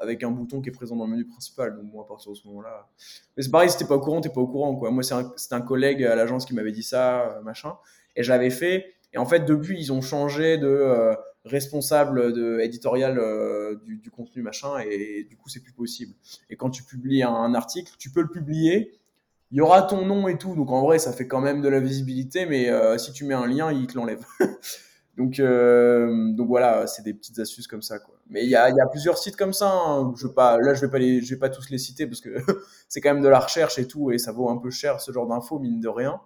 [0.00, 1.76] avec un bouton qui est présent dans le menu principal.
[1.76, 2.88] Donc moi à partir de ce moment-là.
[3.36, 4.72] Mais c'est pareil, si t'es pas au courant, t'es pas au courant.
[4.90, 7.74] Moi c'est un, un, collègue à l'agence qui m'avait dit ça, machin.
[8.16, 8.94] Et je l'avais fait.
[9.12, 14.78] Et en fait depuis ils ont changé de responsable de, éditorial euh, du, contenu machin
[14.80, 16.14] et, du coup c'est plus possible.
[16.50, 18.98] Et quand tu publies un, article, tu peux le publier,
[19.50, 21.68] il y aura ton nom et tout, donc en vrai ça fait quand même de
[21.68, 24.24] la visibilité, mais euh, si tu mets un lien, il te l'enlève.
[25.16, 28.16] donc, euh, donc voilà, c'est des petites astuces comme ça quoi.
[28.28, 29.72] Mais il y a, y a, plusieurs sites comme ça.
[29.72, 30.14] Hein.
[30.16, 32.30] Je pas, là je vais pas les, je vais pas tous les citer parce que
[32.88, 35.10] c'est quand même de la recherche et tout et ça vaut un peu cher ce
[35.10, 36.20] genre d'infos mine de rien.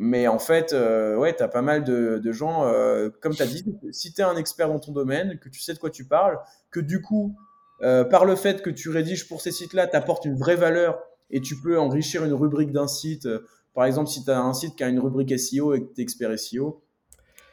[0.00, 3.46] Mais en fait, euh, ouais, tu as pas mal de, gens, euh, comme tu as
[3.46, 6.04] dit, si tu es un expert dans ton domaine, que tu sais de quoi tu
[6.04, 6.38] parles,
[6.70, 7.36] que du coup,
[7.82, 11.00] euh, par le fait que tu rédiges pour ces sites-là, tu apportes une vraie valeur
[11.30, 13.28] et tu peux enrichir une rubrique d'un site.
[13.74, 16.00] Par exemple, si tu as un site qui a une rubrique SEO et que tu
[16.00, 16.80] es expert SEO,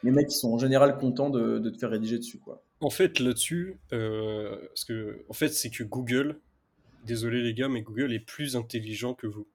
[0.04, 2.38] les mecs ils sont en général contents de, de te faire rédiger dessus.
[2.38, 2.62] Quoi.
[2.80, 6.40] En fait, là-dessus, en fait, c'est que Google,
[7.08, 9.48] désolé les gars, mais Google est plus intelligent que vous.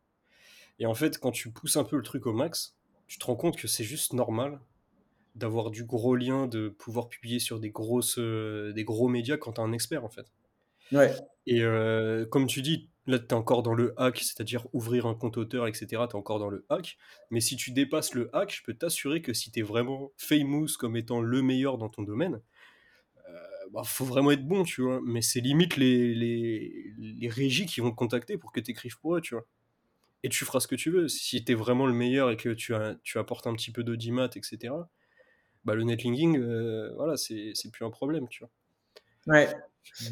[0.80, 2.74] Et en fait, quand tu pousses un peu le truc au max,
[3.10, 4.60] tu te rends compte que c'est juste normal
[5.34, 9.54] d'avoir du gros lien, de pouvoir publier sur des, grosses, euh, des gros médias quand
[9.54, 10.26] tu es un expert en fait.
[10.92, 11.12] Ouais.
[11.44, 15.16] Et euh, comme tu dis, là tu es encore dans le hack, c'est-à-dire ouvrir un
[15.16, 15.86] compte auteur, etc.
[15.88, 16.98] Tu es encore dans le hack.
[17.30, 20.68] Mais si tu dépasses le hack, je peux t'assurer que si tu es vraiment famous
[20.78, 22.40] comme étant le meilleur dans ton domaine,
[23.28, 23.32] euh,
[23.72, 25.00] bah, faut vraiment être bon, tu vois.
[25.04, 29.00] Mais c'est limite les, les, les régies qui vont te contacter pour que tu écrives
[29.00, 29.46] pour eux, tu vois.
[30.22, 31.08] Et tu feras ce que tu veux.
[31.08, 33.82] Si tu es vraiment le meilleur et que tu, as, tu apportes un petit peu
[33.82, 34.74] d'audimat, etc.,
[35.64, 38.50] bah, le netlinking, euh, voilà, c'est plus un problème, tu vois.
[39.26, 39.48] Ouais.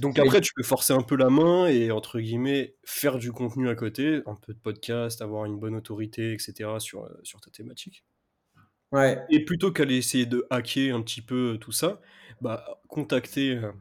[0.00, 3.68] Donc après, tu peux forcer un peu la main et, entre guillemets, faire du contenu
[3.68, 7.50] à côté, un peu de podcast, avoir une bonne autorité, etc., sur, euh, sur ta
[7.50, 8.04] thématique.
[8.92, 9.22] Ouais.
[9.28, 12.00] Et plutôt qu'aller essayer de hacker un petit peu tout ça,
[12.40, 13.72] bah, contacter euh,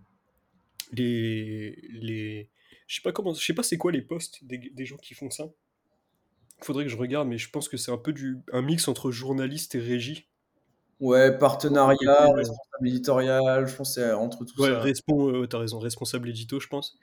[0.92, 2.50] les, les...
[2.88, 3.34] Je sais pas comment...
[3.34, 5.50] Je sais pas c'est quoi les posts des, des gens qui font ça.
[6.62, 9.12] Faudrait que je regarde, mais je pense que c'est un peu du, un mix entre
[9.12, 10.28] journaliste et régie.
[11.00, 14.80] Ouais, partenariat, responsable éditorial, je pense c'est entre tout ouais, ça.
[14.80, 16.98] Respon, euh, t'as raison, responsable édito, je pense.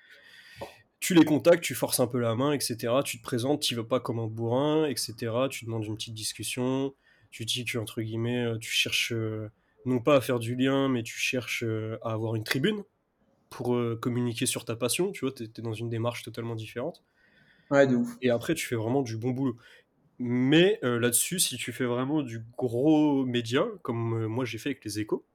[0.98, 3.02] Tu les contactes, tu forces un peu la main, etc.
[3.04, 5.14] Tu te présentes, tu vas pas comme un bourrin, etc.
[5.48, 6.94] Tu demandes une petite discussion.
[7.30, 9.48] Tu dis que, entre guillemets, euh, tu cherches euh,
[9.86, 11.62] non pas à faire du lien, mais tu cherches
[12.02, 12.82] à avoir une tribune
[13.50, 15.12] pour communiquer sur ta passion.
[15.12, 17.04] Tu vois, tu es, dans une démarche totalement différente.
[17.74, 18.16] Ouais, de ouf.
[18.22, 19.56] Et après, tu fais vraiment du bon boulot.
[20.20, 24.70] Mais euh, là-dessus, si tu fais vraiment du gros média, comme euh, moi j'ai fait
[24.70, 25.26] avec les échos,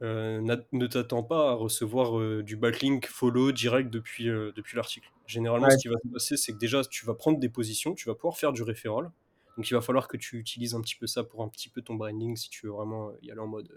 [0.00, 0.40] euh,
[0.72, 5.10] ne t'attends pas à recevoir du backlink follow direct depuis, depuis l'article.
[5.26, 8.08] Généralement, ce qui va se passer, c'est que déjà, tu vas prendre des positions, tu
[8.08, 9.10] vas pouvoir faire du référol.
[9.56, 11.82] Donc, il va falloir que tu utilises un petit peu ça pour un petit peu
[11.82, 13.72] ton branding si tu veux vraiment y aller en mode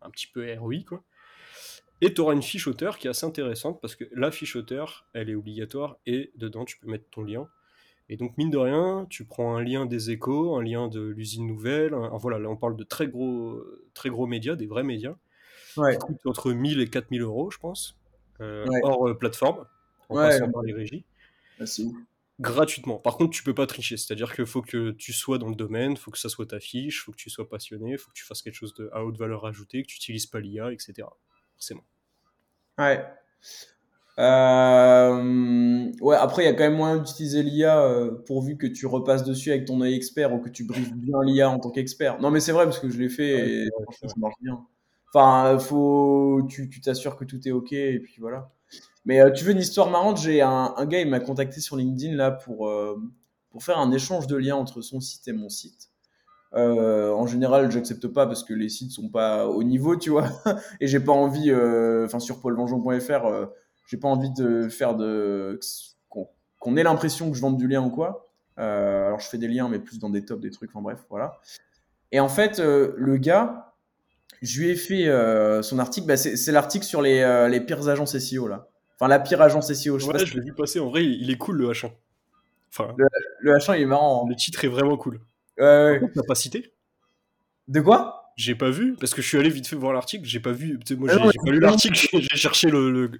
[0.00, 1.02] un petit peu ROI, quoi.
[2.00, 5.06] Et tu auras une fiche auteur qui est assez intéressante parce que la fiche auteur,
[5.14, 7.48] elle est obligatoire et dedans, tu peux mettre ton lien.
[8.08, 11.46] Et donc, mine de rien, tu prends un lien des échos, un lien de l'usine
[11.46, 11.94] nouvelle.
[12.12, 13.60] voilà, là, on parle de très gros,
[13.94, 15.16] très gros médias, des vrais médias.
[15.76, 15.96] Ouais.
[15.96, 17.98] Qui coûtent entre 1000 et 4000 euros, je pense.
[18.40, 19.64] Euh, hors euh, plateforme,
[20.08, 21.04] en passant par les régies.
[21.60, 21.64] Ah,
[22.38, 22.98] gratuitement.
[22.98, 23.96] Par contre, tu peux pas tricher.
[23.96, 26.60] C'est-à-dire qu'il faut que tu sois dans le domaine, il faut que ça soit ta
[26.60, 28.90] fiche, il faut que tu sois passionné, il faut que tu fasses quelque chose de,
[28.92, 31.08] à haute valeur ajoutée, que tu n'utilises pas l'IA, etc.
[31.56, 31.84] Forcément.
[32.78, 33.04] Ouais.
[34.18, 38.86] Euh, ouais, après, il y a quand même moyen d'utiliser l'IA euh, pourvu que tu
[38.86, 42.20] repasses dessus avec ton œil expert ou que tu briefes bien l'IA en tant qu'expert.
[42.20, 43.68] Non, mais c'est vrai parce que je l'ai fait et
[44.02, 44.64] ça marche bien.
[45.12, 48.50] Enfin, faut, tu t'assures que tout est OK et puis voilà.
[49.04, 50.18] Mais euh, tu veux une histoire marrante?
[50.18, 52.70] J'ai un, un, gars, il m'a contacté sur LinkedIn là pour,
[53.50, 55.90] pour faire un échange de liens entre son site et mon site.
[56.52, 60.28] En général, j'accepte pas parce que les sites sont pas au niveau, tu vois.
[60.80, 61.52] et j'ai pas envie,
[62.04, 63.48] enfin, sur paulvengeon.fr,
[63.86, 65.60] j'ai pas envie de faire de
[66.58, 68.28] qu'on ait l'impression que je vende du lien ou quoi.
[68.58, 71.04] Euh, alors je fais des liens, mais plus dans des tops, des trucs, enfin bref,
[71.10, 71.40] voilà.
[72.12, 73.74] Et en fait, euh, le gars,
[74.42, 78.16] je lui ai fait euh, son article, bah, c'est l'article sur les, les, pires agences
[78.18, 78.68] SEO là.
[78.94, 79.98] Enfin, la pire agence SEO.
[79.98, 81.90] Je, ouais, je l'ai vu passer, en vrai, il est cool le H1.
[82.70, 84.24] Enfin, le, H1 il est marrant.
[84.24, 84.28] Hein.
[84.28, 85.20] Le titre est vraiment cool.
[85.58, 86.10] Ouais, ouais.
[86.14, 86.72] T'as pas cité
[87.68, 88.22] De quoi?
[88.36, 90.78] J'ai pas vu, parce que je suis allé vite fait voir l'article, j'ai pas vu.
[90.98, 93.10] Moi, ah j'ai pas lu l'article, j'ai cherché le, le,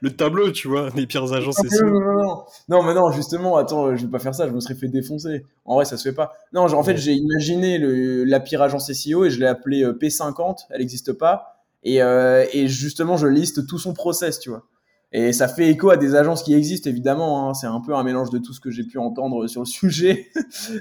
[0.00, 1.86] le, tableau, tu vois, des pires agences SEO.
[1.86, 4.58] Non, non, non, non, mais non, justement, attends, je vais pas faire ça, je me
[4.58, 5.46] serais fait défoncer.
[5.64, 6.34] En vrai, ça se fait pas.
[6.52, 9.84] Non, genre, en fait, j'ai imaginé le, la pire agence SEO et je l'ai appelée
[9.84, 11.62] euh, P50, elle n'existe pas.
[11.84, 14.64] Et, euh, et justement, je liste tout son process, tu vois.
[15.12, 17.48] Et ça fait écho à des agences qui existent, évidemment.
[17.48, 17.54] Hein.
[17.54, 20.28] C'est un peu un mélange de tout ce que j'ai pu entendre sur le sujet,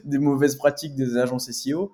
[0.03, 1.93] des mauvaises pratiques des agences SEO.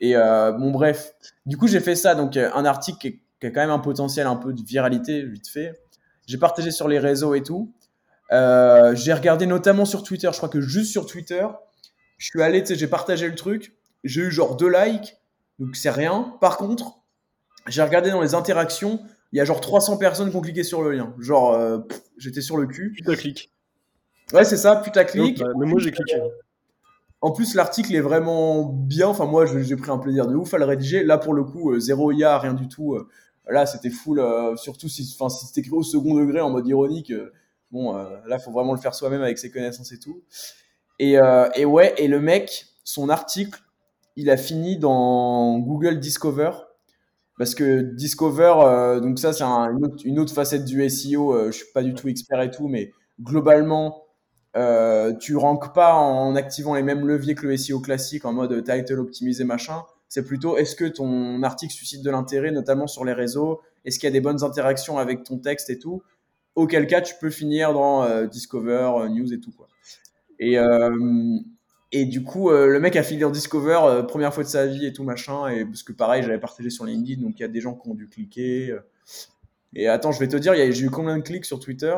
[0.00, 1.14] Et euh, bon, bref.
[1.46, 2.14] Du coup, j'ai fait ça.
[2.14, 5.48] Donc, euh, un article qui, a quand même un potentiel un peu de viralité, vite
[5.48, 5.80] fait.
[6.26, 7.72] J'ai partagé sur les réseaux et tout.
[8.32, 10.28] Euh, j'ai regardé notamment sur Twitter.
[10.30, 11.46] Je crois que juste sur Twitter,
[12.18, 13.74] je suis allé, j'ai partagé le truc.
[14.04, 15.16] J'ai eu genre deux likes.
[15.58, 16.34] Donc, c'est rien.
[16.40, 16.98] Par contre,
[17.66, 19.00] j'ai regardé dans les interactions.
[19.32, 21.14] Il y a genre 300 personnes qui ont cliqué sur le lien.
[21.18, 21.78] Genre, euh,
[22.16, 22.96] j'étais sur le cul.
[23.04, 23.52] clic
[24.32, 25.38] Ouais, c'est ça, putaclic.
[25.38, 26.20] Bah, mais moi, j'ai cliqué.
[27.20, 29.08] En plus, l'article est vraiment bien.
[29.08, 31.02] Enfin, moi, j'ai pris un plaisir de ouf à le rédiger.
[31.02, 32.94] Là, pour le coup, euh, zéro IA, rien du tout.
[32.94, 33.08] Euh,
[33.48, 34.20] là, c'était full.
[34.20, 37.12] Euh, surtout si, si c'était écrit au second degré en mode ironique.
[37.72, 37.94] bon,
[38.26, 40.22] là, faut vraiment le faire soi-même avec ses connaissances et tout.
[41.00, 41.16] Et,
[41.54, 43.60] et, ouais, et le mec, son article,
[44.16, 46.50] il a fini dans Google Discover.
[47.38, 51.46] Parce que Discover, donc ça, c'est une, autre, une, autre, facette du SEO.
[51.46, 54.04] je suis pas du tout expert et tout, mais globalement,
[54.56, 58.64] euh, tu ranques pas en activant les mêmes leviers que le SEO classique en mode
[58.64, 59.82] title optimisé machin.
[60.08, 63.60] C'est plutôt est-ce que ton article suscite de l'intérêt, notamment sur les réseaux?
[63.84, 66.02] Est-ce qu'il y a des bonnes interactions avec ton texte et tout?
[66.54, 69.68] Auquel cas, tu peux finir dans euh, Discover, euh, News et tout quoi.
[70.40, 70.56] Et
[71.92, 74.92] et du coup, le mec a fini dans Discover, première fois de sa vie et
[74.92, 75.48] tout machin.
[75.48, 77.88] Et parce que pareil, j'avais partagé sur LinkedIn, donc il y a des gens qui
[77.88, 78.76] ont dû cliquer.
[79.74, 81.96] Et attends, je vais te dire, j'ai eu combien de clics sur Twitter?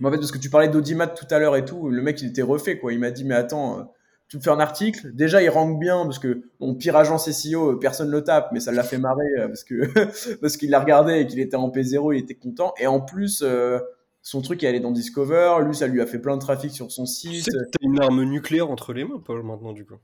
[0.00, 2.20] Mais en fait, parce que tu parlais d'audimat tout à l'heure et tout, le mec,
[2.22, 2.92] il était refait, quoi.
[2.92, 3.92] Il m'a dit, mais attends,
[4.28, 5.10] tu me fais un article?
[5.14, 8.72] Déjà, il rank bien parce que mon pire agence SEO, personne le tape, mais ça
[8.72, 12.14] l'a fait marrer euh, parce que parce qu'il l'a regardé et qu'il était en P0,
[12.14, 12.74] il était content.
[12.78, 13.78] Et en plus, euh,
[14.22, 15.58] son truc est allé dans Discover.
[15.64, 17.44] Lui, ça lui a fait plein de trafic sur son site.
[17.44, 19.94] Tu sais une arme nucléaire entre les mains, Paul, maintenant, du coup.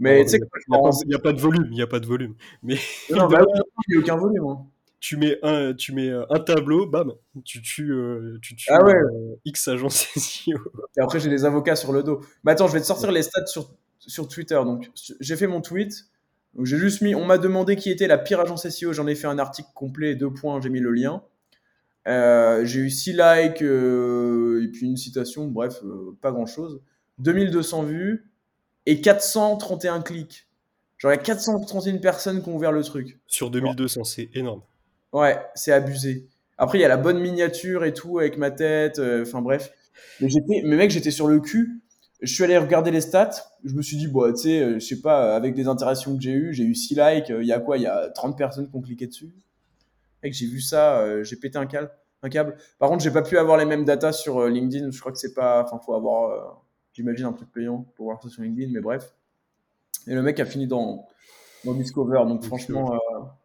[0.00, 2.34] Mais tu sais, il n'y a, pas de volume, il n'y a pas de volume.
[2.62, 2.76] Mais
[3.10, 3.40] non, bah,
[3.88, 4.46] il n'y a aucun volume.
[4.46, 4.66] Hein
[5.00, 7.12] tu mets un, tu mets un tableau, bam,
[7.44, 8.94] tu tues, euh, tu tues ah ouais.
[8.94, 10.58] euh, X agence SEO.
[10.96, 12.20] Et après, j'ai des avocats sur le dos.
[12.44, 14.60] Mais attends, je vais te sortir les stats sur, sur Twitter.
[14.64, 16.06] Donc, j'ai fait mon tweet.
[16.64, 18.92] J'ai juste mis, on m'a demandé qui était la pire agence SEO.
[18.92, 21.22] J'en ai fait un article complet, deux points, j'ai mis le lien.
[22.08, 25.82] Euh, j'ai eu 6 likes et puis une citation, bref,
[26.20, 26.80] pas grand chose.
[27.18, 28.30] 2200 vues
[28.86, 30.48] et 431 clics.
[30.98, 33.20] Genre, il y a 431 personnes qui ont ouvert le truc.
[33.26, 34.62] Sur 2200, c'est énorme.
[35.12, 36.26] Ouais, c'est abusé.
[36.58, 38.98] Après, il y a la bonne miniature et tout avec ma tête.
[38.98, 39.72] Euh, enfin bref.
[40.20, 41.82] Mais j'étais, mais mec, j'étais sur le cul.
[42.20, 43.30] Je suis allé regarder les stats.
[43.64, 46.22] Je me suis dit, bon, tu sais, euh, je sais pas, avec les interactions que
[46.22, 47.28] j'ai eues, j'ai eu 6 likes.
[47.28, 47.76] Il y a quoi?
[47.76, 49.32] Il y a 30 personnes qui ont cliqué dessus.
[50.22, 51.90] Mec, j'ai vu ça, euh, j'ai pété un câble.
[52.22, 52.56] Un câble.
[52.78, 54.90] Par contre, j'ai pas pu avoir les mêmes datas sur LinkedIn.
[54.90, 55.62] Je crois que c'est pas.
[55.62, 59.14] Enfin, faut avoir, j'imagine, un truc payant pour voir ça sur LinkedIn, mais bref.
[60.08, 61.06] Et le mec a fini dans,
[61.64, 62.24] dans Discover.
[62.26, 62.98] Donc, franchement,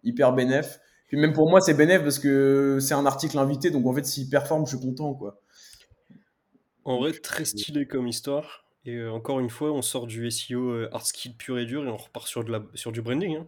[0.04, 0.80] hyper bénéf
[1.18, 3.70] même pour moi, c'est bénéf parce que c'est un article invité.
[3.72, 5.14] Donc en fait, s'il performe, je suis content.
[5.14, 5.40] quoi.
[6.86, 8.66] En vrai, très stylé comme histoire.
[8.86, 11.86] Et euh, encore une fois, on sort du SEO euh, hard skill pur et dur
[11.86, 13.38] et on repart sur, de la, sur du branding.
[13.38, 13.48] Hein.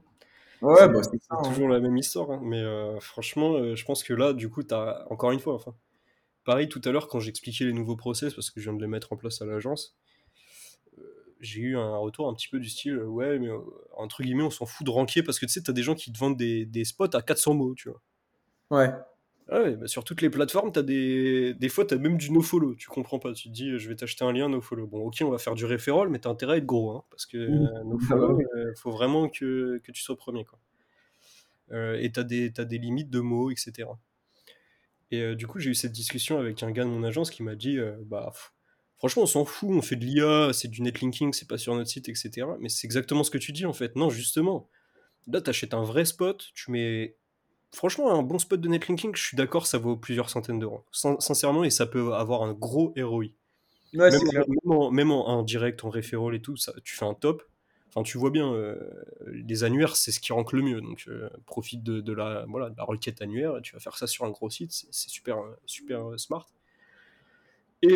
[0.62, 1.41] Ouais, bah, c'est hein.
[1.43, 2.32] toujours la même histoire.
[2.32, 2.39] Hein.
[2.43, 5.76] Mais euh, franchement, je pense que là, du coup, tu as encore une fois, enfin,
[6.43, 8.88] pareil tout à l'heure quand j'expliquais les nouveaux process parce que je viens de les
[8.88, 9.95] mettre en place à l'agence
[11.41, 13.49] j'ai eu un retour un petit peu du style ouais mais
[13.95, 16.12] entre guillemets on s'en fout de ranker parce que tu sais t'as des gens qui
[16.12, 18.01] te vendent des, des, spots à 400 mots tu vois
[18.72, 18.93] ouais
[19.50, 22.41] ah ouais bah sur toutes les plateformes t'as des des fois t'as même du no
[22.41, 25.06] follow tu comprends pas tu te dis je vais t'acheter un lien no follow bon
[25.06, 27.38] ok on va faire du referral mais t'as intérêt à être gros hein, parce que
[27.38, 27.89] mmh.
[27.89, 30.60] no follow euh, faut vraiment que, que, tu sois premier quoi
[31.72, 33.89] euh, et t'as des as des limites de mots etc
[35.12, 37.43] et euh, du coup j'ai eu cette discussion avec un gars de mon agence qui
[37.43, 38.32] m'a dit bah
[38.98, 41.89] Franchement, on s'en fout, on fait de l'IA, c'est du netlinking, c'est pas sur notre
[41.89, 42.48] site, etc.
[42.60, 43.96] Mais c'est exactement ce que tu dis en fait.
[43.96, 44.70] Non, justement,
[45.28, 47.18] là, tu achètes un vrai spot, tu mets.
[47.76, 50.84] Franchement, un bon spot de netlinking, je suis d'accord, ça vaut plusieurs centaines d'euros.
[50.91, 53.26] sincèrement, et ça peut avoir un gros ROI.
[53.93, 54.09] Ouais,
[54.91, 57.43] même, en, direct, en referral et tout, ça, tu fais un top.
[57.89, 58.76] Enfin, tu vois bien, euh,
[59.28, 60.82] les annuaires, c'est ce qui rank le mieux.
[60.82, 64.07] Donc, euh, profite de, la, voilà, de la requête annuaire, et tu vas faire ça
[64.07, 66.47] sur un gros site, c'est super, super smart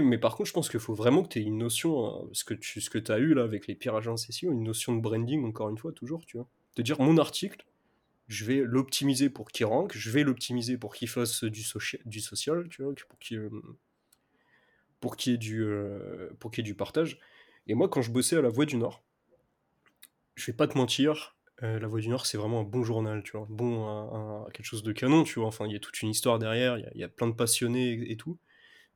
[0.02, 2.44] mais par contre, je pense qu'il faut vraiment que tu aies une notion, hein, ce
[2.44, 5.02] que tu ce que as eu là avec les pires agences SEO, une notion de
[5.02, 6.48] branding, encore une fois, toujours, tu vois.
[6.76, 7.66] Te dire, mon article,
[8.30, 12.84] je vais l'optimiser pour qu'il rank, je vais l'optimiser pour qu'il fasse du, social, tu
[12.84, 13.50] vois, pour qu'il
[15.02, 17.20] pour y, ait du, euh, pour ait du partage.
[17.68, 19.04] Et moi, quand je bossais à La Voix du Nord,
[20.36, 23.24] je vais pas te mentir, euh, La Voix du Nord, c'est vraiment un bon journal,
[23.24, 25.48] tu vois, bon, quelque chose de canon, tu vois.
[25.48, 28.16] Enfin, il y a toute une histoire derrière, il y, a plein de passionnés et
[28.16, 28.40] tout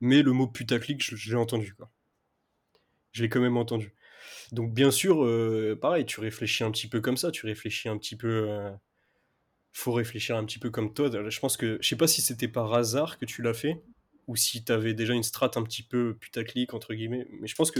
[0.03, 1.75] mais le mot putaclic, je, l'ai entendu.
[3.13, 3.95] Je l'ai quand même entendu.
[4.51, 7.97] Donc bien sûr, euh, pareil, tu réfléchis un petit peu comme ça, tu réfléchis un
[7.97, 8.69] petit peu...
[9.73, 11.09] Euh, faut réfléchir un petit peu comme toi.
[11.29, 11.77] Je pense que...
[11.81, 13.81] Je sais pas si c'était par hasard que tu l'as fait,
[14.27, 17.55] ou si tu avais déjà une strate un petit peu putaclic, entre guillemets, mais je
[17.55, 17.79] pense que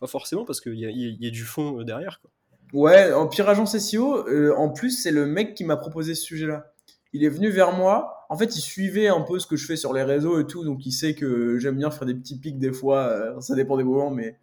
[0.00, 2.20] pas forcément, parce qu'il y a, du fond euh, derrière.
[2.20, 2.30] Quoi.
[2.72, 6.72] Ouais, en pire agence SEO, en plus, c'est le mec qui m'a proposé ce sujet-là
[7.12, 8.26] il est venu vers moi.
[8.28, 10.64] En fait, il suivait un peu ce que je fais sur les réseaux et tout,
[10.64, 13.06] donc il sait que j'aime bien faire des petits pics des fois.
[13.06, 14.36] Euh, ça dépend des moments, mais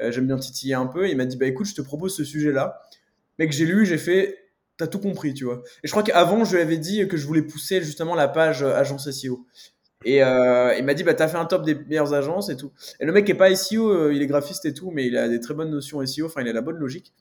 [0.00, 1.08] euh, j'aime bien titiller un peu.
[1.08, 2.80] il m'a dit bah écoute, je te propose ce sujet-là.
[3.38, 4.38] Mec, j'ai lu, j'ai fait,
[4.76, 5.62] t'as tout compris, tu vois.
[5.82, 8.62] Et je crois qu'avant, je lui avais dit que je voulais pousser justement la page
[8.62, 9.46] euh, agence SEO.
[10.06, 12.72] Et il m'a dit bah t'as fait un top des meilleures agences et tout.
[13.00, 15.40] Et le mec est pas SEO, il est graphiste et tout, mais il a des
[15.40, 16.26] très bonnes notions SEO.
[16.26, 17.14] Enfin, il a la bonne logique.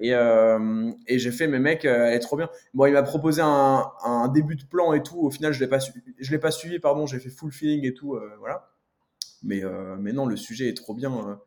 [0.00, 2.48] Et, euh, j'ai fait, mecs, euh, elle est trop bien.
[2.72, 5.20] Bon, il m'a proposé un, début de plan et tout.
[5.20, 5.78] Au final, je l'ai pas,
[6.18, 7.06] l'ai pas suivi, pardon.
[7.06, 8.70] J'ai fait full feeling et tout, euh, voilà.
[9.42, 9.62] Mais,
[9.98, 11.40] mais non, le sujet est trop bien.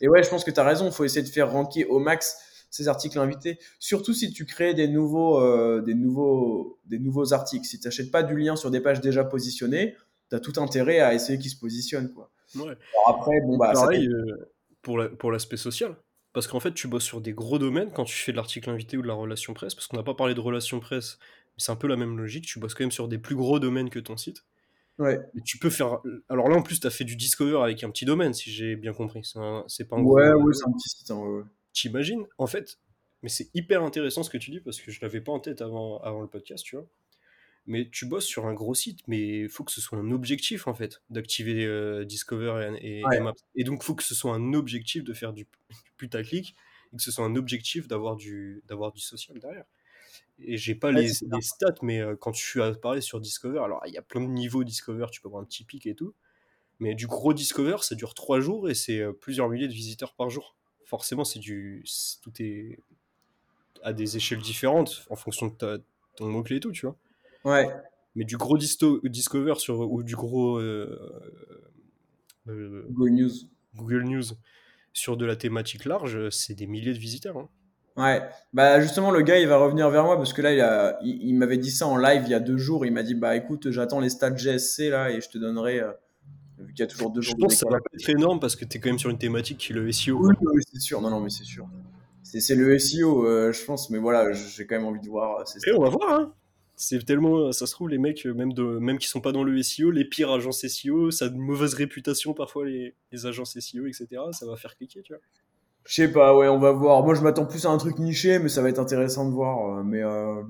[0.00, 0.86] Et ouais, je pense que tu as raison.
[0.86, 2.36] Il faut essayer de faire ranker au max
[2.70, 3.58] ces articles invités.
[3.78, 7.66] Surtout si tu crées des nouveaux, des nouveaux, des nouveaux articles.
[7.66, 9.96] Si tu n'achètes pas du lien sur des pages déjà positionnées,
[10.30, 12.12] tu as tout intérêt à essayer qu'ils se positionnent.
[12.12, 12.30] Quoi.
[12.54, 12.62] Ouais.
[12.62, 12.76] Alors
[13.08, 14.08] après, bon, bah, Pareil,
[14.82, 15.96] pour l'aspect social.
[16.32, 18.96] Parce qu'en fait, tu bosses sur des gros domaines quand tu fais de l'article invité
[18.96, 21.72] ou de la relation presse, parce qu'on n'a pas parlé de relation presse, mais c'est
[21.72, 23.98] un peu la même logique, tu bosses quand même sur des plus gros domaines que
[23.98, 24.44] ton site.
[25.00, 25.18] Ouais.
[25.44, 25.98] Tu peux faire.
[26.28, 28.76] Alors là, en plus, tu as fait du Discover avec un petit domaine, si j'ai
[28.76, 29.22] bien compris.
[29.66, 30.14] C'est pas un gros.
[30.14, 31.10] Ouais, ouais, c'est un petit site.
[31.10, 31.48] Hein,
[31.80, 32.78] T'imagines En fait,
[33.22, 35.62] mais c'est hyper intéressant ce que tu dis, parce que je l'avais pas en tête
[35.62, 36.86] avant, avant le podcast, tu vois.
[37.66, 40.66] Mais tu bosses sur un gros site, mais il faut que ce soit un objectif,
[40.66, 43.32] en fait, d'activer euh, Discover et, et, et, Maps.
[43.54, 45.46] Et donc, il faut que ce soit un objectif de faire du,
[45.96, 46.54] putaclic
[46.92, 49.64] et que ce soit un objectif d'avoir du, d'avoir du social derrière.
[50.38, 53.94] Et j'ai pas les, les, stats, mais quand tu suis parler sur Discover, alors il
[53.94, 56.14] y a plein de niveaux Discover, tu peux avoir un petit pic et tout.
[56.78, 60.28] Mais du gros Discover, ça dure trois jours et c'est plusieurs milliers de visiteurs par
[60.28, 60.56] jour.
[60.90, 61.84] Forcément, c'est du,
[62.20, 62.80] tout est
[63.84, 65.80] à des échelles différentes en fonction de
[66.16, 66.96] ton mot-clé et tout, tu vois.
[67.44, 67.68] Ouais.
[68.16, 70.98] Mais du gros Discover sur, ou du gros euh,
[72.48, 73.30] euh, Google News.
[73.76, 74.24] Google News
[74.92, 77.38] sur de la thématique large, c'est des milliers de visiteurs.
[77.38, 77.48] Hein.
[77.96, 80.98] Ouais, bah justement le gars il va revenir vers moi parce que là il, a,
[81.02, 82.84] il, m'avait dit ça en live il y a deux jours.
[82.84, 85.92] Il m'a dit bah écoute j'attends les stats GSC là et je te donnerai euh,
[86.64, 87.34] vu qu'il y a toujours deux jours.
[87.36, 89.18] Je pense que ça va être énorme parce que tu es quand même sur une
[89.18, 90.18] thématique qui est le SEO.
[90.18, 91.00] Oui, oui c'est sûr.
[91.00, 91.68] Non non mais c'est sûr.
[92.22, 95.44] C'est le SEO je pense mais voilà j'ai quand même envie de voir.
[95.66, 96.34] Et on va voir hein
[96.80, 99.62] c'est tellement, ça se trouve, les mecs, même, de, même qui sont pas dans le
[99.62, 103.84] SEO, les pires agences SEO, ça a une mauvaise réputation parfois, les, les agences SEO,
[103.84, 104.06] etc.
[104.32, 105.20] Ça va faire cliquer, tu vois.
[105.84, 107.04] Je sais pas, ouais, on va voir.
[107.04, 109.78] Moi, je m'attends plus à un truc niché, mais ça va être intéressant de voir.
[109.78, 110.42] Euh, mais, euh...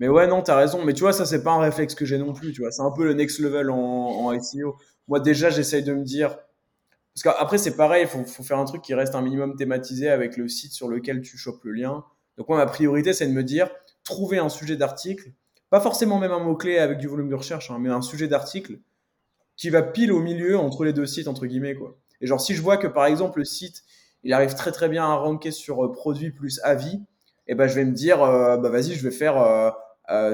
[0.00, 0.84] mais ouais, non, t'as raison.
[0.84, 2.72] Mais tu vois, ça, c'est pas un réflexe que j'ai non plus, tu vois.
[2.72, 4.76] C'est un peu le next level en, SEO.
[5.06, 6.36] Moi, déjà, j'essaye de me dire.
[7.14, 10.08] Parce qu'après, c'est pareil, il faut, faut, faire un truc qui reste un minimum thématisé
[10.08, 12.04] avec le site sur lequel tu chopes le lien.
[12.38, 13.70] Donc, moi, ma priorité, c'est de me dire
[14.04, 15.30] trouver un sujet d'article
[15.70, 18.80] pas forcément même un mot-clé avec du volume de recherche, hein, mais un sujet d'article
[19.56, 21.76] qui va pile au milieu entre les deux sites, entre guillemets.
[21.76, 21.96] Quoi.
[22.20, 23.84] Et genre, si je vois que par exemple le site,
[24.24, 26.96] il arrive très très bien à ranker sur euh, produit plus avis,
[27.46, 29.70] et eh ben je vais me dire, euh, bah vas-y, je vais faire, euh,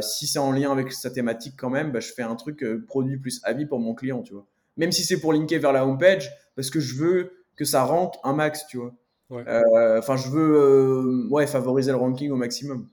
[0.01, 3.18] si c'est en lien avec sa thématique quand même, bah, je fais un truc produit
[3.18, 4.47] plus avis pour mon client, tu vois.
[4.77, 8.14] Même si c'est pour linker vers la homepage, parce que je veux que ça rank
[8.24, 8.95] un max, tu vois.
[9.31, 12.89] Enfin, je veux ouais, favoriser le ranking au maximum.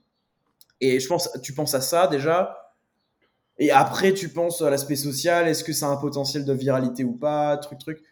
[0.80, 2.72] Et je pense, tu penses à ça déjà?
[3.58, 5.46] Et après, tu penses à l'aspect social.
[5.46, 7.56] Est-ce que ça a un potentiel de viralité ou pas?
[7.58, 8.02] Truc, truc.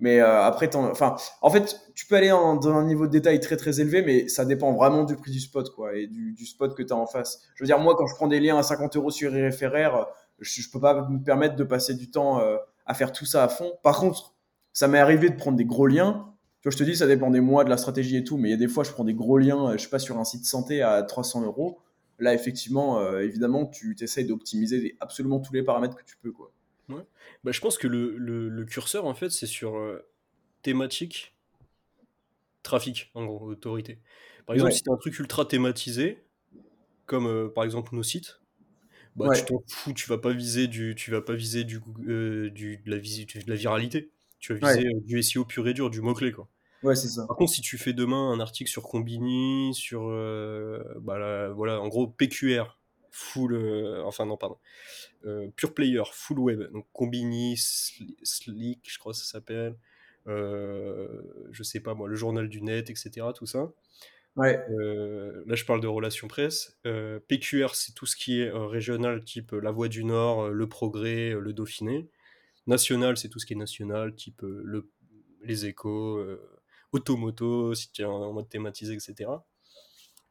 [0.00, 3.56] Mais euh, après, enfin, en fait, tu peux aller dans un niveau de détail très
[3.56, 6.74] très élevé, mais ça dépend vraiment du prix du spot, quoi, et du, du spot
[6.74, 7.42] que tu as en face.
[7.54, 10.06] Je veux dire, moi, quand je prends des liens à 50 euros sur iReferaire,
[10.38, 13.44] je, je peux pas me permettre de passer du temps euh, à faire tout ça
[13.44, 13.72] à fond.
[13.82, 14.34] Par contre,
[14.72, 16.26] ça m'est arrivé de prendre des gros liens.
[16.62, 18.48] Tu vois, je te dis, ça dépend des mois, de la stratégie et tout, mais
[18.48, 20.24] il y a des fois, je prends des gros liens, je sais pas, sur un
[20.24, 21.78] site santé à 300 euros
[22.20, 26.30] Là, effectivement, euh, évidemment, tu t'essayes d'optimiser absolument tous les paramètres que tu peux.
[26.30, 26.52] Quoi.
[26.92, 27.02] Ouais.
[27.44, 30.06] Bah, je pense que le, le, curseur, en fait, c'est sur euh,
[30.62, 31.34] thématique,
[32.62, 33.98] trafic, en gros, autorité.
[34.46, 36.24] Par exemple, si tu un truc ultra thématisé,
[37.06, 38.40] comme euh, par exemple nos sites,
[39.16, 42.76] bah, tu t'en fous, tu vas pas viser du, tu vas pas viser du, du
[42.84, 44.10] de, la de la viralité.
[44.38, 46.32] Tu vas viser du SEO pur et dur, du mot-clé.
[46.32, 46.48] quoi.
[46.82, 47.26] Ouais, c'est ça.
[47.26, 50.08] Par contre, si tu fais demain un article sur Combini, sur.
[50.08, 52.78] Euh, bah, voilà, en gros, PQR,
[53.10, 53.54] full.
[53.54, 54.58] Euh, enfin, non, pardon.
[55.24, 56.72] Euh, pure player, full web.
[56.72, 59.76] Donc, Combini, Slick, je crois que ça s'appelle.
[60.26, 63.26] je sais pas moi, le journal du net, etc.
[63.34, 63.72] Tout ça.
[64.36, 64.56] Ouais.
[65.46, 66.78] là, je parle de relations presse.
[66.84, 71.52] PQR, c'est tout ce qui est régional, type La Voix du Nord, Le Progrès, Le
[71.52, 72.08] Dauphiné.
[72.66, 74.88] National, c'est tout ce qui est national, type le,
[75.42, 76.24] Les Échos,
[76.92, 79.30] automoto, si tu es en, mode thématisé, etc.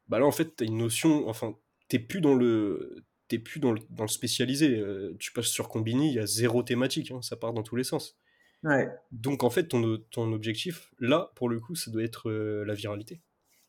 [0.08, 1.54] Bah là, en fait, tu as une notion, enfin,
[1.90, 4.78] t'es plus dans le t'es plus dans le, dans le spécialisé.
[4.78, 7.76] Euh, tu passes sur Combini, il y a zéro thématique, hein, ça part dans tous
[7.76, 8.18] les sens.
[8.64, 8.88] Ouais.
[9.12, 12.74] Donc en fait, ton, ton objectif, là, pour le coup, ça doit être euh, la
[12.74, 13.20] viralité.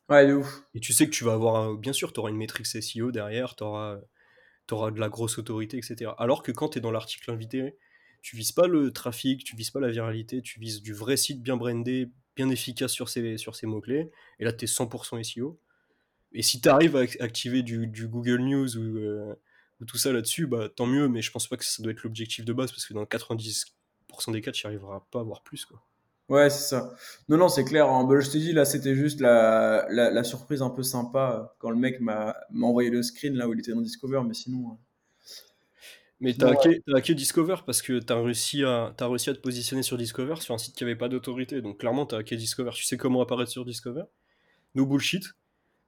[0.08, 0.64] Ouais, de ouf.
[0.74, 3.54] Et tu sais que tu vas avoir, bien sûr, tu auras une métrique SEO derrière,
[3.54, 4.00] tu auras,
[4.70, 6.10] auras, de la grosse autorité, etc.
[6.18, 7.76] Alors que quand tu es dans l'article invité,
[8.20, 11.40] tu vises pas le trafic, tu vises pas la viralité, tu vises du vrai site
[11.40, 14.10] bien brandé, bien efficace sur ces, sur ces mots-clés.
[14.40, 15.58] Et là, tu es 100% SEO.
[16.34, 19.34] Et si tu arrives à activer du, Google News euh,
[19.80, 22.02] ou, tout ça là-dessus, bah, tant mieux, mais je pense pas que ça doit être
[22.02, 23.66] l'objectif de base parce que dans 90%
[24.32, 25.64] des cas, tu n'y arriveras pas à voir plus.
[25.64, 25.82] Quoi.
[26.28, 26.94] Ouais, c'est ça.
[27.28, 27.88] Non, non, c'est clair.
[27.88, 28.04] Hein.
[28.04, 31.76] Bah, je te dis, là, c'était juste la, la, surprise un peu sympa quand le
[31.76, 34.78] mec m'a envoyé le screen là où il était dans Discover, mais sinon.
[36.20, 39.82] Mais t'as hacké, hacké, Discover parce que t'as réussi, à, as réussi à te positionner
[39.82, 41.60] sur Discover sur un site qui avait pas d'autorité.
[41.60, 42.70] Donc clairement, t'as hacké Discover.
[42.70, 44.04] Tu sais comment apparaître sur Discover?
[44.74, 45.24] No bullshit.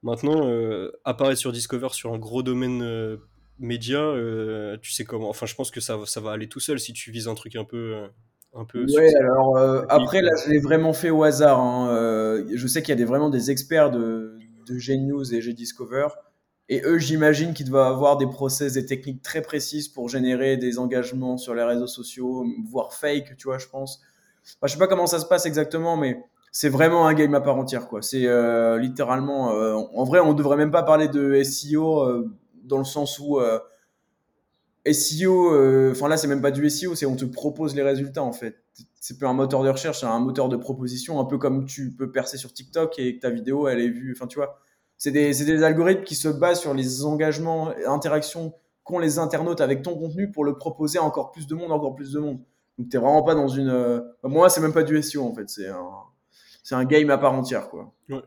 [0.04, 3.16] Maintenant, euh, apparaître sur Discover sur un gros domaine euh,
[3.58, 5.30] média, euh, tu sais comment.
[5.30, 7.56] Enfin, je pense que ça, ça va aller tout seul si tu vises un truc
[7.56, 8.04] un peu.
[8.54, 9.56] un peu ouais, alors
[9.88, 11.58] après, là, je l'ai vraiment fait au hasard.
[11.58, 12.44] Hein.
[12.54, 14.76] je sais qu'il y a des, vraiment des experts de, de
[15.32, 16.08] et G-Discover
[16.68, 20.78] et eux, j'imagine qu'ils doivent avoir des process, des techniques très précises pour générer des
[20.78, 24.00] engagements sur les réseaux sociaux, voire fake, tu vois, je pense.
[24.56, 26.22] Enfin, je sais pas comment ça se passe exactement, mais
[26.56, 28.00] c'est vraiment un game à part entière, quoi.
[28.00, 32.30] C'est euh, littéralement, euh, en vrai, on devrait même pas parler de SEO euh,
[32.62, 33.40] dans le sens où
[34.86, 38.32] SEO, enfin là, c'est même pas du SEO, c'est on te propose les résultats en
[38.32, 38.62] fait.
[39.00, 41.90] c'est pas un moteur de recherche, c'est un moteur de proposition, un peu comme tu
[41.90, 44.14] peux percer sur TikTok et que ta vidéo, elle est vue.
[44.16, 44.60] Enfin, tu vois,
[44.96, 49.82] c'est des, des, algorithmes qui se basent sur les engagements, interactions qu'ont les internautes avec
[49.82, 52.38] ton contenu pour le proposer à encore plus de monde, encore plus de monde.
[52.78, 54.04] Donc, t'es vraiment pas dans une.
[54.22, 55.80] Moi, c'est même pas du SEO en fait, c'est un,
[56.64, 57.94] c'est un game à part entière, quoi.
[58.08, 58.22] Ouais.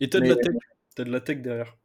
[0.00, 0.54] Et t'as de la tech,
[0.98, 1.76] as de la tech derrière.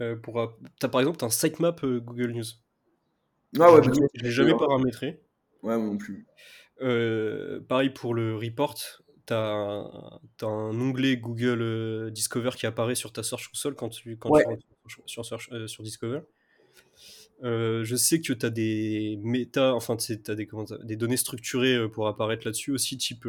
[0.00, 2.44] Euh, pour, t'as par exemple un sitemap euh, Google News.
[3.58, 5.22] Ah ouais, je l'ai jamais paramétré.
[5.62, 6.26] Ouais, moi non plus.
[6.80, 8.74] Euh, pareil pour le report,
[9.26, 9.90] tu as,
[10.42, 14.34] un onglet Google euh, Discover qui apparaît sur ta Search Console quand tu, quand
[15.06, 15.22] sur,
[15.52, 16.20] euh, sur, Discover.
[17.42, 20.48] je sais que tu as des méta, enfin tu as des,
[20.82, 23.28] des données structurées pour apparaître là-dessus aussi, type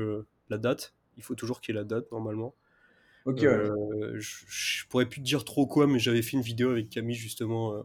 [0.49, 0.93] la date.
[1.19, 2.55] Il faut toujours qu'il y ait la date normalement.
[3.25, 3.41] Ok.
[3.41, 7.15] je, je, pourrais plus te dire trop quoi, mais j'avais fait une vidéo avec Camille
[7.15, 7.83] justement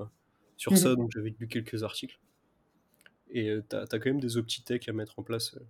[0.57, 0.78] sur mhm.
[0.78, 2.18] ça, donc j'avais lu quelques articles.
[3.30, 5.55] Et euh, tu as, quand même des opti-tech à mettre en place.
[5.55, 5.61] Euh.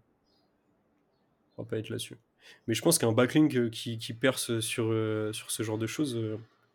[1.57, 2.19] On va pas être là-dessus.
[2.67, 4.85] Mais je pense qu'un backlink euh, qui, qui, perce sur,
[5.33, 6.19] sur ce genre de choses,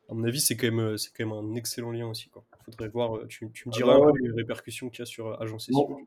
[0.09, 2.29] à mon avis, c'est quand, même, quand même un excellent lien aussi.
[2.29, 2.43] Quoi.
[2.65, 5.67] Faudrait voir, tu, tu me ah diras bah les répercussions qu'il y a sur Agence
[5.67, 5.99] SEO.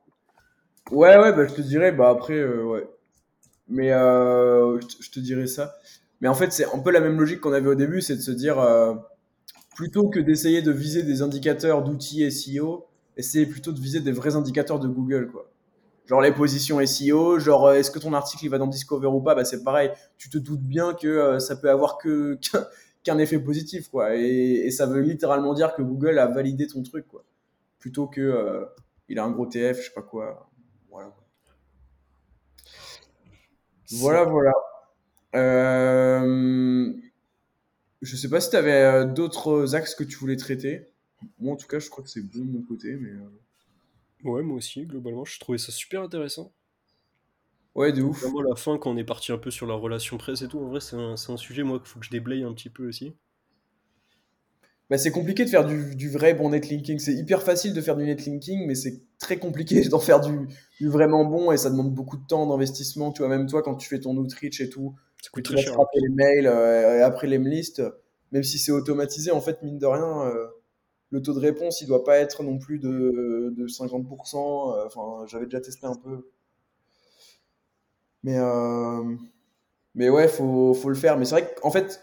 [0.91, 2.89] Ouais, ouais, bah, je te dirais, bah après, ouais.
[3.69, 5.75] Mais je, te, dirais ça.
[6.21, 8.21] Mais en fait, c'est un peu la même logique qu'on avait au début, c'est de
[8.21, 8.57] se dire,
[9.75, 12.87] plutôt que d'essayer de viser des indicateurs d'outils SEO,
[13.17, 15.53] essayer plutôt de viser des vrais indicateurs de Google, quoi.
[16.07, 19.21] Genre les positions SEO, genre euh, est-ce que ton article il va dans Discover ou
[19.21, 19.91] pas, bah c'est pareil.
[20.19, 22.39] Tu te doutes bien que euh, ça peut avoir que
[23.05, 24.15] qu'un effet positif, quoi.
[24.17, 27.25] Et, ça veut littéralement dire que Google a validé ton truc, quoi.
[27.79, 28.65] Plutôt que euh,
[29.09, 30.51] il a un gros TF, je sais pas quoi.
[30.91, 31.15] Voilà.
[33.93, 34.53] Voilà, voilà.
[35.35, 36.93] Euh...
[38.03, 40.89] Je sais pas si tu avais d'autres axes que tu voulais traiter.
[41.39, 42.97] Moi, en tout cas, je crois que c'est bon de mon côté.
[42.97, 43.29] Mais, euh.
[44.25, 46.53] Ouais, moi aussi, globalement, je trouvais ça super intéressant.
[47.75, 48.23] Ouais, de ouf.
[48.23, 50.59] Vraiment, la fin, quand on est parti un peu sur la relation presse et tout,
[50.59, 52.89] en vrai, c'est un, un, sujet, moi, qu'il faut que je déblaye un petit peu
[52.89, 53.15] aussi.
[54.93, 56.99] Bah, c'est compliqué de faire du, du, vrai bon netlinking.
[56.99, 60.47] C'est hyper facile de faire du netlinking, mais c'est très compliqué d'en faire du,
[60.79, 63.11] du, vraiment bon et ça demande beaucoup de temps, d'investissement.
[63.11, 64.95] Tu vois, même toi, quand tu fais ton outreach et tout,
[65.33, 65.79] coûte très cher.
[65.95, 67.83] les mails euh, et après les listes,
[68.33, 70.27] même si c'est automatisé, en fait, mine de rien.
[70.27, 70.47] Euh,
[71.09, 74.77] le taux de réponse, il doit pas être non plus de, 50%.
[74.77, 76.29] Euh, enfin, j'avais déjà testé un peu.
[78.25, 78.37] Mais,
[79.95, 81.17] mais ouais, faut, faut le faire.
[81.17, 82.03] Mais c'est vrai qu'en fait,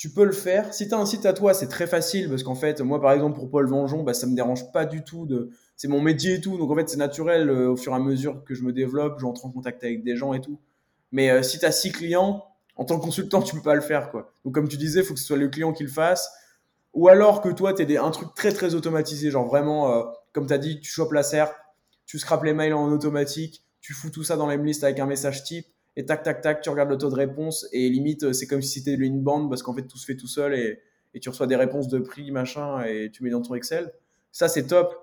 [0.00, 0.72] tu peux le faire.
[0.72, 3.12] Si tu as un site à toi, c'est très facile parce qu'en fait, moi par
[3.12, 5.26] exemple, pour Paul Vengeon, bah, ça me dérange pas du tout.
[5.26, 5.50] De...
[5.76, 6.56] C'est mon métier et tout.
[6.56, 9.20] Donc en fait, c'est naturel euh, au fur et à mesure que je me développe,
[9.20, 10.58] j'entre en contact avec des gens et tout.
[11.12, 12.46] Mais si tu as six clients,
[12.76, 14.10] en tant que consultant, tu peux pas le faire.
[14.46, 16.30] Donc comme tu disais, il faut que ce soit le client qui le fasse.
[16.94, 20.46] Ou alors que toi, tu as un truc très très automatisé, genre vraiment, euh, comme
[20.46, 21.52] tu as dit, tu chopes la serre,
[22.06, 25.04] tu scrapes les mails en automatique, tu fous tout ça dans la list avec un
[25.04, 28.32] message type, et tac tac tac, tu regardes le taux de réponse, et limite, euh,
[28.32, 30.80] c'est comme si c'était une bande, parce qu'en fait, tout se fait tout seul, et,
[31.14, 33.92] et, tu reçois des réponses de prix, machin, et tu mets dans ton Excel.
[34.32, 34.94] Ça, c'est top.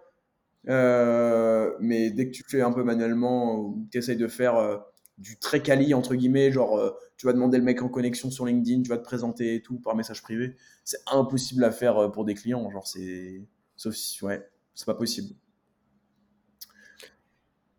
[0.69, 4.81] Euh, mais dès que tu fais un peu manuellement, ou tu essayes de faire
[5.17, 8.83] du très quali, entre guillemets, genre tu vas demander le mec en connexion sur LinkedIn,
[8.83, 10.55] tu vas te présenter et tout par message privé.
[10.83, 12.69] C'est impossible à faire euh, pour des clients.
[12.69, 13.41] Genre, c'est.
[13.75, 15.35] Sauf si, ouais, c'est pas possible.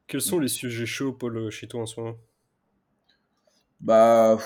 [0.06, 2.16] Quels sont les sujets chauds, Paul, chez toi en ce moment?
[3.80, 4.38] Bah,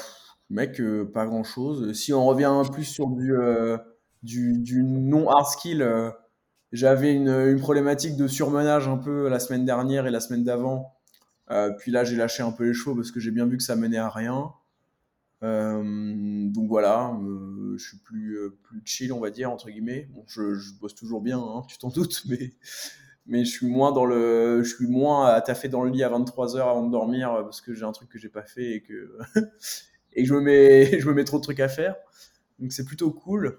[0.50, 1.92] mec, euh, pas grand chose.
[1.94, 3.78] Si on revient plus sur du, euh,
[4.22, 6.12] du, du non-hard skill,
[6.72, 10.94] j'avais une, problématique de surmenage un peu la semaine dernière et la semaine d'avant.
[11.78, 13.76] puis là, j'ai lâché un peu les chevaux parce que j'ai bien vu que ça
[13.76, 14.52] menait à rien.
[15.42, 20.08] Euh, donc voilà, euh, je suis plus, euh, plus chill, on va dire, entre guillemets.
[20.12, 22.52] Bon, je, je bosse toujours bien, hein, tu t'en doutes, mais,
[23.26, 26.08] mais je suis moins dans le, je suis moins à taffer dans le lit à
[26.08, 28.82] 23 heures avant de dormir parce que j'ai un truc que j'ai pas fait et
[28.82, 29.16] que,
[30.12, 31.96] et je me mets, je me mets trop de trucs à faire.
[32.58, 33.58] Donc c'est plutôt cool.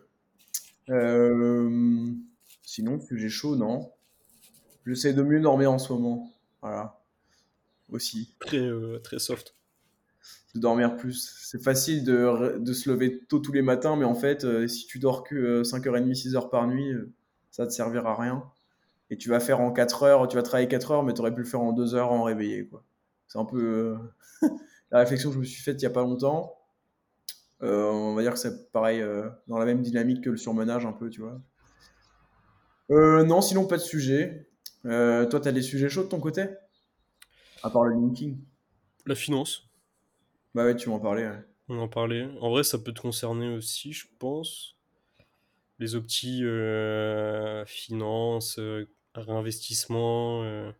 [0.89, 2.11] Euh,
[2.61, 3.91] sinon, j'ai chaud, non?
[4.85, 6.29] J'essaie de mieux dormir en ce moment.
[6.61, 6.99] Voilà.
[7.89, 8.35] Aussi.
[8.39, 8.69] Très,
[9.01, 9.55] très soft
[10.55, 11.35] de dormir plus.
[11.41, 14.85] C'est facile de, de, se lever tôt tous les matins, mais en fait, euh, si
[14.85, 17.11] tu dors que 5h30, euh, 6h par nuit, euh,
[17.51, 18.43] ça te servira à rien.
[19.13, 21.31] Et tu vas faire en 4 heures, tu vas travailler 4 heures, mais tu aurais
[21.31, 22.67] pu le faire en 2 heures en réveillé.
[23.27, 23.95] C'est un peu
[24.91, 26.57] la réflexion que je me suis faite il n'y a pas longtemps.
[27.61, 29.05] on va dire que c'est pareil,
[29.47, 31.39] dans la même dynamique que le surmenage, un peu, tu vois.
[32.89, 34.49] non, sinon, pas de sujet.
[34.83, 36.47] toi, tu as des sujets chauds de ton côté?
[37.61, 38.39] À part le linking
[39.05, 39.69] La finance.
[40.55, 41.29] Bah ouais, tu m'en parlais.
[41.69, 42.27] On en parlait.
[42.41, 44.75] En vrai, ça peut te concerner aussi, je pense.
[45.79, 48.85] Les optis euh, finances, euh,
[49.21, 50.43] réinvestissement.
[50.43, 50.71] Euh.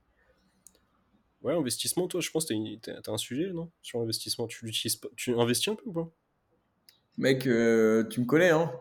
[1.42, 5.10] Ouais, investissement, toi, je pense que t'as un sujet, non Sur l'investissement, tu l'utilises pas
[5.16, 6.10] Tu investis un peu ou pas?
[7.18, 8.72] Mec, euh, tu me connais, hein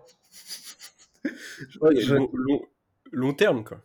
[1.81, 2.31] ouais, long,
[3.11, 3.83] long, terme, quoi.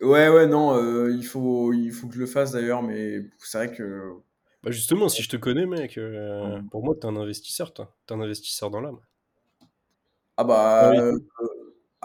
[0.00, 3.58] Ouais, ouais, non, euh, il, faut, il faut que je le fasse d'ailleurs, mais c'est
[3.58, 4.14] vrai que.
[4.62, 5.98] Bah justement, si je te connais, mec,
[6.70, 7.94] pour moi, t'es un investisseur, toi.
[8.06, 8.98] T'es un investisseur dans l'âme.
[10.36, 10.92] Ah bah.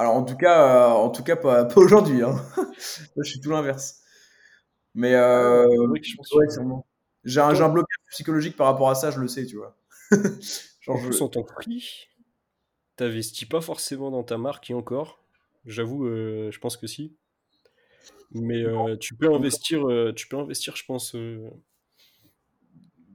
[0.02, 2.24] Alors en tout cas, en tout cas pas, pas aujourd'hui.
[2.24, 2.36] Hein.
[3.18, 4.02] je suis tout l'inverse.
[4.96, 6.02] Mais euh, ouais,
[7.24, 9.78] J'ai un, un, blocage psychologique par rapport à ça, je le sais, tu vois.
[10.82, 12.08] Genre, en tant que prix,
[12.96, 15.24] t'investis pas forcément dans ta marque et encore.
[15.66, 17.16] J'avoue, euh, je pense que si.
[18.32, 21.16] Mais euh, tu peux investir, euh, tu peux investir, je pense,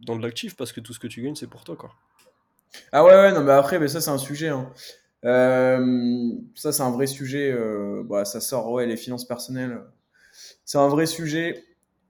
[0.03, 1.93] dans de l'actif parce que tout ce que tu gagnes, c'est pour toi, quoi.
[2.93, 4.49] Ah ouais, ouais, non, mais après, mais ça, c'est un sujet.
[4.49, 4.72] Hein.
[5.22, 7.56] Ça, c'est un vrai sujet.
[8.04, 9.80] bah, ça sort, ouais, les finances personnelles
[10.64, 11.64] c'est un vrai sujet.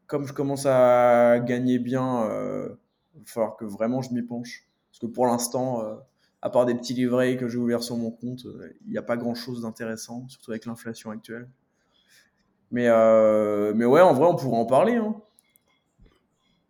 [0.07, 2.68] Comme je commence à gagner bien, euh,
[3.14, 4.68] il va falloir que vraiment je m'y penche.
[4.90, 5.94] Parce que pour l'instant, euh,
[6.42, 9.02] à part des petits livrets que j'ai ouverts sur mon compte, euh, il n'y a
[9.02, 11.48] pas grand-chose d'intéressant, surtout avec l'inflation actuelle.
[12.72, 12.88] Mais,
[13.74, 14.96] mais ouais, en vrai, on pourrait en parler.
[14.96, 15.14] Hein.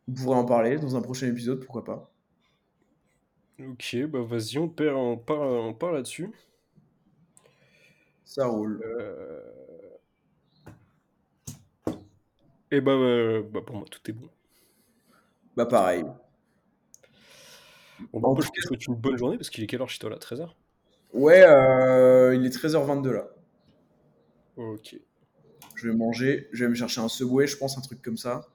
[0.09, 2.13] On pourrait en parler dans un prochain épisode, pourquoi pas.
[3.61, 6.31] Ok, bah vas-y, on, on parle, on parle là-dessus.
[8.25, 8.83] Ça roule.
[12.71, 14.29] Et bah, euh, bah, pour moi, tout est bon.
[15.57, 16.05] Bah pareil.
[18.13, 20.11] Bon, bah, je te souhaite une bonne journée parce qu'il est quelle heure chez toi
[20.11, 20.51] là 13h
[21.13, 23.29] Ouais, euh, il est 13h22 là.
[24.57, 24.97] Ok.
[25.77, 28.47] Je vais manger, je vais me chercher un Subway, je pense, un truc comme ça.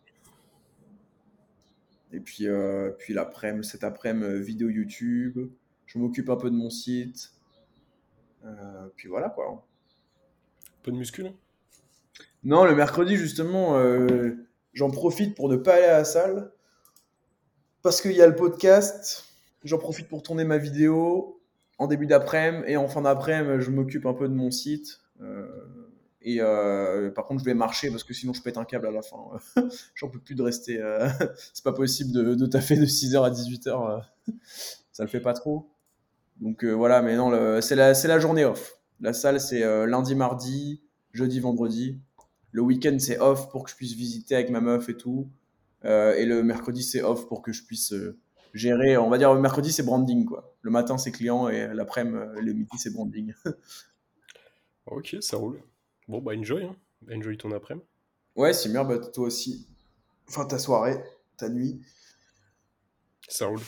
[2.14, 5.50] Et puis, euh, puis l'après-midi, cet après-midi, vidéo YouTube.
[5.86, 7.34] Je m'occupe un peu de mon site.
[8.96, 9.66] puis voilà quoi.
[10.84, 11.32] Peu de muscu là
[12.44, 14.32] non, le mercredi, justement, euh,
[14.74, 16.52] j'en profite pour ne pas aller à la salle.
[17.84, 19.26] Parce qu'il y a le podcast.
[19.64, 21.40] J'en profite pour tourner ma vidéo
[21.78, 22.64] en début d'après-midi.
[22.68, 25.02] Et en fin d'après-midi, je m'occupe un peu de mon site.
[25.22, 25.48] Euh,
[26.22, 28.92] et euh, par contre, je vais marcher parce que sinon, je pète un câble à
[28.92, 29.18] la fin.
[29.96, 30.80] J'en peux plus de rester.
[31.54, 34.04] C'est pas possible de, de taffer de 6h à 18h.
[34.92, 35.72] Ça le fait pas trop.
[36.40, 38.80] Donc voilà, mais non, c'est la, journée off.
[39.00, 40.82] La salle, c'est lundi, mardi,
[41.14, 42.00] jeudi, vendredi.
[42.52, 45.30] Le week-end, c'est off pour que je puisse visiter avec ma meuf et tout.
[45.86, 48.20] Euh, et le mercredi, c'est off pour que je puisse euh,
[48.54, 48.98] gérer.
[48.98, 50.26] On va dire, le mercredi, c'est branding.
[50.26, 50.56] quoi.
[50.62, 53.34] Le matin, c'est client et l'après-midi, euh, le midi, c'est branding.
[54.86, 55.62] ok, ça roule.
[56.12, 56.66] Bon, bah, enjoy.
[56.66, 56.76] Hein.
[57.10, 57.86] Enjoy ton après-midi.
[58.36, 59.66] Ouais, c'est bien, bah, toi aussi.
[60.28, 61.02] Enfin, ta soirée,
[61.38, 61.82] ta nuit.
[63.30, 63.62] Ça roule.